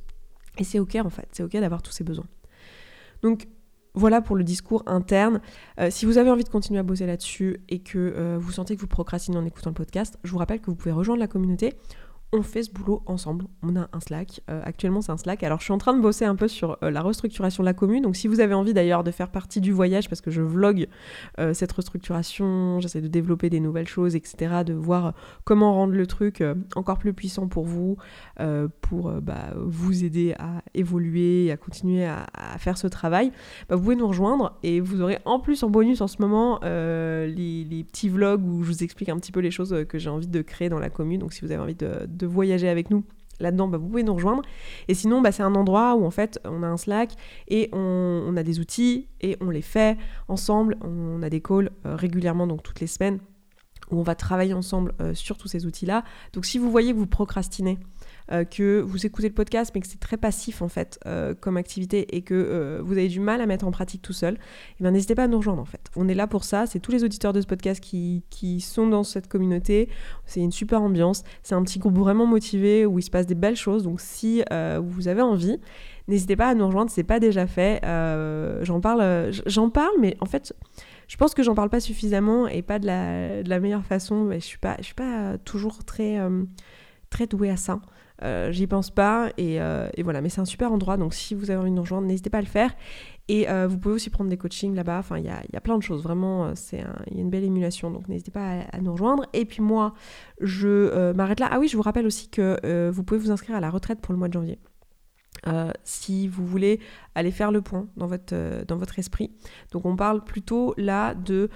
Et 0.59 0.63
c'est 0.63 0.77
ok 0.77 0.95
en 1.03 1.09
fait, 1.09 1.27
c'est 1.31 1.41
ok 1.41 1.53
d'avoir 1.53 1.81
tous 1.81 1.91
ces 1.91 2.03
besoins. 2.03 2.27
Donc 3.23 3.47
voilà 3.95 4.21
pour 4.21 4.35
le 4.35 4.43
discours 4.43 4.83
interne. 4.85 5.41
Euh, 5.79 5.89
si 5.89 6.05
vous 6.05 6.19
avez 6.19 6.29
envie 6.29 6.43
de 6.43 6.49
continuer 6.49 6.79
à 6.79 6.83
bosser 6.83 7.07
là-dessus 7.07 7.61
et 7.69 7.79
que 7.79 7.97
euh, 7.97 8.37
vous 8.39 8.51
sentez 8.51 8.75
que 8.75 8.81
vous 8.81 8.87
procrastinez 8.87 9.37
en 9.37 9.45
écoutant 9.45 9.71
le 9.71 9.75
podcast, 9.75 10.19
je 10.23 10.31
vous 10.31 10.37
rappelle 10.37 10.61
que 10.61 10.67
vous 10.67 10.75
pouvez 10.75 10.91
rejoindre 10.91 11.19
la 11.19 11.27
communauté 11.27 11.73
on 12.33 12.41
fait 12.41 12.63
ce 12.63 12.71
boulot 12.71 13.03
ensemble. 13.05 13.45
On 13.61 13.75
a 13.75 13.87
un 13.93 13.99
Slack. 13.99 14.41
Euh, 14.49 14.59
actuellement, 14.65 15.01
c'est 15.01 15.11
un 15.11 15.17
Slack. 15.17 15.43
Alors, 15.43 15.59
je 15.59 15.65
suis 15.65 15.71
en 15.71 15.77
train 15.77 15.93
de 15.93 16.01
bosser 16.01 16.25
un 16.25 16.35
peu 16.35 16.47
sur 16.47 16.77
euh, 16.81 16.89
la 16.89 17.01
restructuration 17.01 17.61
de 17.61 17.65
la 17.65 17.75
commune. 17.75 18.01
Donc, 18.01 18.15
si 18.15 18.27
vous 18.27 18.39
avez 18.39 18.55
envie 18.55 18.73
d'ailleurs 18.73 19.03
de 19.03 19.11
faire 19.11 19.29
partie 19.29 19.61
du 19.61 19.71
voyage, 19.71 20.09
parce 20.09 20.19
que 20.19 20.31
je 20.31 20.41
vlog 20.41 20.87
euh, 21.39 21.53
cette 21.53 21.71
restructuration, 21.71 22.79
j'essaie 22.79 23.01
de 23.01 23.07
développer 23.07 23.51
des 23.51 23.59
nouvelles 23.59 23.87
choses, 23.87 24.15
etc., 24.15 24.63
de 24.65 24.73
voir 24.73 25.13
comment 25.43 25.75
rendre 25.75 25.93
le 25.93 26.07
truc 26.07 26.43
encore 26.75 26.97
plus 26.97 27.13
puissant 27.13 27.47
pour 27.47 27.65
vous, 27.65 27.97
pour 28.81 29.11
bah, 29.11 29.53
vous 29.55 30.03
aider 30.03 30.33
à 30.39 30.63
évoluer, 30.73 31.51
à 31.51 31.57
continuer 31.57 32.05
à, 32.05 32.25
faire 32.57 32.77
ce 32.77 32.87
travail, 32.87 33.31
bah, 33.69 33.75
vous 33.75 33.83
pouvez 33.83 33.95
nous 33.95 34.07
rejoindre 34.07 34.57
et 34.63 34.79
vous 34.79 35.01
aurez 35.01 35.19
en 35.25 35.39
plus 35.39 35.61
en 35.63 35.69
bonus 35.69 36.01
en 36.01 36.07
ce 36.07 36.17
moment 36.19 36.59
les, 36.63 37.85
petits 37.87 38.09
vlogs 38.09 38.43
où 38.43 38.63
je 38.63 38.71
vous 38.71 38.83
explique 38.83 39.09
un 39.09 39.17
petit 39.17 39.31
peu 39.31 39.39
les 39.39 39.51
choses 39.51 39.85
que 39.87 39.99
j'ai 39.99 40.09
envie 40.09 40.27
de 40.27 40.41
créer 40.41 40.69
dans 40.69 40.79
la 40.79 40.89
commune. 40.89 41.19
Donc, 41.19 41.33
si 41.33 41.41
vous 41.41 41.51
avez 41.51 41.61
envie 41.61 41.75
de 41.75 42.22
voyager 42.25 42.69
avec 42.69 42.89
nous 42.89 43.03
là-dedans, 43.39 43.67
bah, 43.67 43.77
vous 43.77 43.87
pouvez 43.87 44.03
nous 44.03 44.13
rejoindre. 44.13 44.41
Et 44.87 44.93
sinon, 44.93 45.21
bah, 45.21 45.31
c'est 45.31 45.43
un 45.43 45.55
endroit 45.55 45.95
où 45.95 46.05
en 46.05 46.11
fait 46.11 46.39
on 46.45 46.63
a 46.63 46.67
un 46.67 46.77
Slack 46.77 47.11
et 47.47 47.69
on, 47.73 48.35
a 48.35 48.43
des 48.43 48.59
outils 48.59 49.07
et 49.21 49.37
on 49.41 49.49
les 49.49 49.61
fait 49.61 49.97
ensemble. 50.27 50.77
On 50.81 51.21
a 51.21 51.29
des 51.29 51.41
calls 51.41 51.71
euh, 51.85 51.95
régulièrement, 51.95 52.47
donc 52.47 52.63
toutes 52.63 52.79
les 52.79 52.87
semaines, 52.87 53.19
où 53.91 53.99
on 53.99 54.03
va 54.03 54.15
travailler 54.15 54.53
ensemble 54.53 54.93
euh, 55.01 55.13
sur 55.13 55.37
tous 55.37 55.47
ces 55.47 55.65
outils-là. 55.65 56.03
Donc 56.33 56.45
si 56.45 56.57
vous 56.57 56.71
voyez 56.71 56.93
que 56.93 56.97
vous 56.97 57.07
procrastinez, 57.07 57.77
euh, 58.31 58.45
que 58.45 58.79
vous 58.79 59.05
écoutez 59.05 59.27
le 59.27 59.33
podcast 59.33 59.71
mais 59.75 59.81
que 59.81 59.87
c'est 59.87 59.99
très 59.99 60.15
passif 60.15 60.61
en 60.61 60.69
fait 60.69 60.97
euh, 61.05 61.33
comme 61.33 61.57
activité 61.57 62.15
et 62.15 62.21
que 62.21 62.33
euh, 62.33 62.79
vous 62.81 62.93
avez 62.93 63.09
du 63.09 63.19
mal 63.19 63.41
à 63.41 63.45
mettre 63.45 63.67
en 63.67 63.71
pratique 63.71 64.01
tout 64.01 64.13
seul, 64.13 64.37
eh 64.79 64.83
n'hésitez 64.89 65.13
pas 65.13 65.23
à 65.23 65.27
nous 65.27 65.37
rejoindre 65.37 65.61
en 65.61 65.65
fait. 65.65 65.89
On 65.95 66.07
est 66.07 66.13
là 66.13 66.25
pour 66.25 66.43
ça, 66.43 66.65
c'est 66.65 66.79
tous 66.79 66.91
les 66.91 67.03
auditeurs 67.03 67.33
de 67.33 67.41
ce 67.41 67.47
podcast 67.47 67.83
qui, 67.83 68.23
qui 68.29 68.61
sont 68.61 68.87
dans 68.87 69.03
cette 69.03 69.27
communauté, 69.27 69.89
c'est 70.25 70.39
une 70.39 70.51
super 70.53 70.81
ambiance, 70.81 71.23
c'est 71.41 71.55
un 71.55 71.63
petit 71.63 71.79
groupe 71.79 71.97
vraiment 71.97 72.25
motivé 72.25 72.85
où 72.85 72.97
il 72.97 73.03
se 73.03 73.11
passe 73.11 73.27
des 73.27 73.35
belles 73.35 73.57
choses, 73.57 73.83
donc 73.83 73.99
si 73.99 74.41
vous 74.81 75.07
avez 75.07 75.21
envie, 75.21 75.59
n'hésitez 76.07 76.35
pas 76.35 76.47
à 76.47 76.55
nous 76.55 76.65
rejoindre, 76.65 76.91
c'est 76.91 77.03
pas 77.03 77.19
déjà 77.19 77.45
fait, 77.45 77.81
j'en 78.63 78.79
parle, 78.79 79.31
j'en 79.45 79.69
parle 79.69 79.95
mais 79.99 80.15
en 80.21 80.25
fait 80.25 80.53
je 81.07 81.17
pense 81.17 81.33
que 81.33 81.43
j'en 81.43 81.55
parle 81.55 81.69
pas 81.69 81.79
suffisamment 81.79 82.47
et 82.47 82.61
pas 82.61 82.79
de 82.79 82.87
la, 82.87 83.59
meilleure 83.59 83.85
façon. 83.85 84.29
Je 84.31 84.39
suis 84.39 84.57
pas, 84.57 84.77
je 84.79 84.83
suis 84.83 84.93
pas 84.93 85.37
toujours 85.39 85.83
très, 85.83 86.17
très 87.09 87.27
douée 87.27 87.49
à 87.49 87.57
ça. 87.57 87.81
Euh, 88.23 88.51
j'y 88.51 88.67
pense 88.67 88.89
pas 88.89 89.29
euh, 89.39 89.89
et, 89.95 90.03
voilà, 90.03 90.21
mais 90.21 90.29
c'est 90.29 90.39
un 90.39 90.45
super 90.45 90.71
endroit 90.71 90.95
donc 90.95 91.13
si 91.13 91.35
vous 91.35 91.51
avez 91.51 91.59
envie 91.59 91.71
de 91.71 91.75
nous 91.75 91.81
rejoindre, 91.81 92.07
n'hésitez 92.07 92.29
pas 92.29 92.37
à 92.37 92.41
le 92.41 92.47
faire. 92.47 92.73
Et 93.29 93.49
euh, 93.49 93.67
vous 93.67 93.77
pouvez 93.77 93.95
aussi 93.95 94.09
prendre 94.09 94.29
des 94.29 94.37
coachings 94.37 94.75
là-bas, 94.75 94.99
enfin 94.99 95.17
il 95.17 95.25
y 95.25 95.29
a, 95.29 95.61
plein 95.61 95.77
de 95.77 95.83
choses, 95.83 96.03
vraiment, 96.03 96.55
c'est 96.55 96.83
il 97.07 97.15
y 97.15 97.19
a 97.19 97.21
une 97.21 97.29
belle 97.29 97.43
émulation 97.43 97.89
donc 97.89 98.07
n'hésitez 98.09 98.31
pas 98.31 98.61
à, 98.71 98.79
nous 98.79 98.91
rejoindre. 98.91 99.25
Et 99.33 99.45
puis 99.45 99.61
moi, 99.61 99.93
je 100.41 101.11
m'arrête 101.13 101.39
là. 101.39 101.47
Ah 101.51 101.59
oui, 101.59 101.67
je 101.67 101.77
vous 101.77 101.83
rappelle 101.83 102.05
aussi 102.05 102.29
que 102.29 102.89
vous 102.89 103.03
pouvez 103.03 103.19
vous 103.19 103.31
inscrire 103.31 103.55
à 103.55 103.59
la 103.61 103.69
retraite 103.69 104.01
pour 104.01 104.13
le 104.13 104.19
mois 104.19 104.27
de 104.27 104.33
janvier. 104.33 104.59
si 105.85 106.27
vous 106.27 106.45
voulez 106.45 106.81
aller 107.15 107.31
faire 107.31 107.51
le 107.51 107.61
point 107.61 107.87
dans 107.95 108.07
votre, 108.07 108.65
dans 108.65 108.75
votre 108.75 108.99
esprit. 108.99 109.31
Donc 109.71 109.85
on 109.85 109.95
parle 109.95 110.23
plutôt 110.25 110.73
là 110.75 111.13
de 111.13 111.49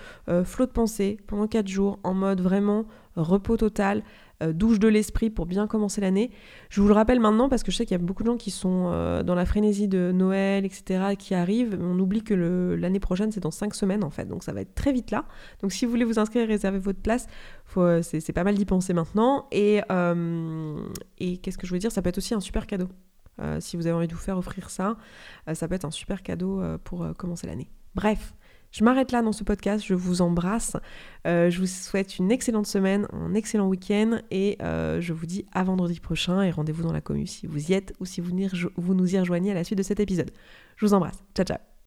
flot 0.46 0.68
de 0.68 0.72
pensée 0.72 1.18
pendant 1.28 1.48
4 1.48 1.68
jours 1.68 2.00
en 2.04 2.14
mode 2.14 2.40
vraiment 2.40 2.86
repos 3.18 3.58
total, 3.58 4.04
euh, 4.44 4.54
douche 4.54 4.78
de 4.78 4.88
l'esprit 4.88 5.32
pour 5.32 5.48
bien 5.48 5.66
commencer 5.66 6.00
l'année. 6.00 6.30
Je 6.70 6.80
vous 6.80 6.88
le 6.88 6.94
rappelle 6.94 7.20
maintenant 7.20 7.50
parce 7.50 7.64
que 7.64 7.72
je 7.72 7.78
sais 7.78 7.86
qu'il 7.86 7.98
y 7.98 8.00
a 8.00 8.04
beaucoup 8.04 8.22
de 8.22 8.28
gens 8.28 8.38
qui 8.38 8.52
sont 8.52 8.92
euh, 8.92 9.24
dans 9.24 9.34
la 9.34 9.46
frénésie 9.46 9.88
de 9.88 10.12
Noël, 10.12 10.64
etc., 10.64 11.16
qui 11.18 11.34
arrivent. 11.34 11.76
On 11.82 11.98
oublie 11.98 12.22
que 12.22 12.76
l'année 12.80 13.00
prochaine, 13.00 13.32
c'est 13.32 13.40
dans 13.40 13.52
5 13.52 13.74
semaines 13.74 14.04
en 14.04 14.12
fait, 14.12 14.26
donc 14.26 14.44
ça 14.44 14.54
va 14.54 14.62
être 14.62 14.76
très 14.76 14.94
vite 14.94 15.10
là. 15.10 15.26
Donc 15.62 15.72
si 15.72 15.86
vous 15.86 15.92
voulez 15.92 16.06
vous 16.06 16.20
inscrire 16.20 16.44
et 16.44 16.46
réserver 16.46 16.78
votre 16.78 17.00
place, 17.00 17.26
euh, 17.78 18.04
c'est 18.04 18.34
pas 18.34 18.44
mal 18.44 18.54
d'y 18.54 18.66
penser 18.66 18.94
maintenant. 18.94 19.48
Et, 19.52 19.82
et 21.18 21.38
qu'est-ce 21.38 21.58
que 21.58 21.66
je 21.66 21.74
veux 21.74 21.80
dire? 21.80 21.92
Ça 21.92 22.04
peut 22.04 22.10
être 22.10 22.20
aussi 22.20 22.36
un 22.36 22.40
super 22.40 22.68
cadeau. 22.68 22.90
si 23.60 23.76
vous 23.76 23.88
avez 23.88 23.96
envie 23.96 24.08
de 24.08 24.14
vous 24.14 24.20
faire 24.20 24.38
offrir 24.38 24.70
ça, 24.70 24.98
ça 25.52 25.68
peut 25.68 25.76
être 25.76 25.86
un 25.86 25.92
super 25.92 26.22
cadeau 26.22 26.62
pour 26.84 27.08
commencer 27.18 27.48
l'année. 27.48 27.72
Bref, 27.96 28.36
je 28.78 28.84
m'arrête 28.84 29.12
là 29.12 29.22
dans 29.22 29.32
ce 29.32 29.44
podcast, 29.44 29.84
je 29.86 29.94
vous 29.94 30.22
embrasse, 30.22 30.78
je 31.26 31.58
vous 31.60 31.66
souhaite 31.66 32.20
une 32.20 32.32
excellente 32.32 32.68
semaine, 32.68 33.08
un 33.12 33.34
excellent 33.34 33.68
week-end 33.68 34.20
et 34.30 34.58
je 34.60 35.14
vous 35.14 35.26
dis 35.26 35.46
à 35.52 35.64
vendredi 35.64 36.00
prochain 36.00 36.44
et 36.44 36.52
rendez-vous 36.52 36.84
dans 36.84 36.94
la 36.94 37.02
commu 37.02 37.26
si 37.26 37.48
vous 37.48 37.72
y 37.72 37.74
êtes 37.74 37.94
ou 38.00 38.06
si 38.06 38.22
vous, 38.22 38.32
vous 38.76 38.94
nous 38.94 39.16
y 39.16 39.20
rejoignez 39.20 39.52
à 39.52 39.56
la 39.56 39.64
suite 39.64 39.80
de 39.80 39.84
cet 39.84 40.00
épisode. 40.00 40.32
Je 40.76 40.86
vous 40.86 40.94
embrasse, 40.94 41.24
ciao 41.36 41.46
ciao 41.46 41.77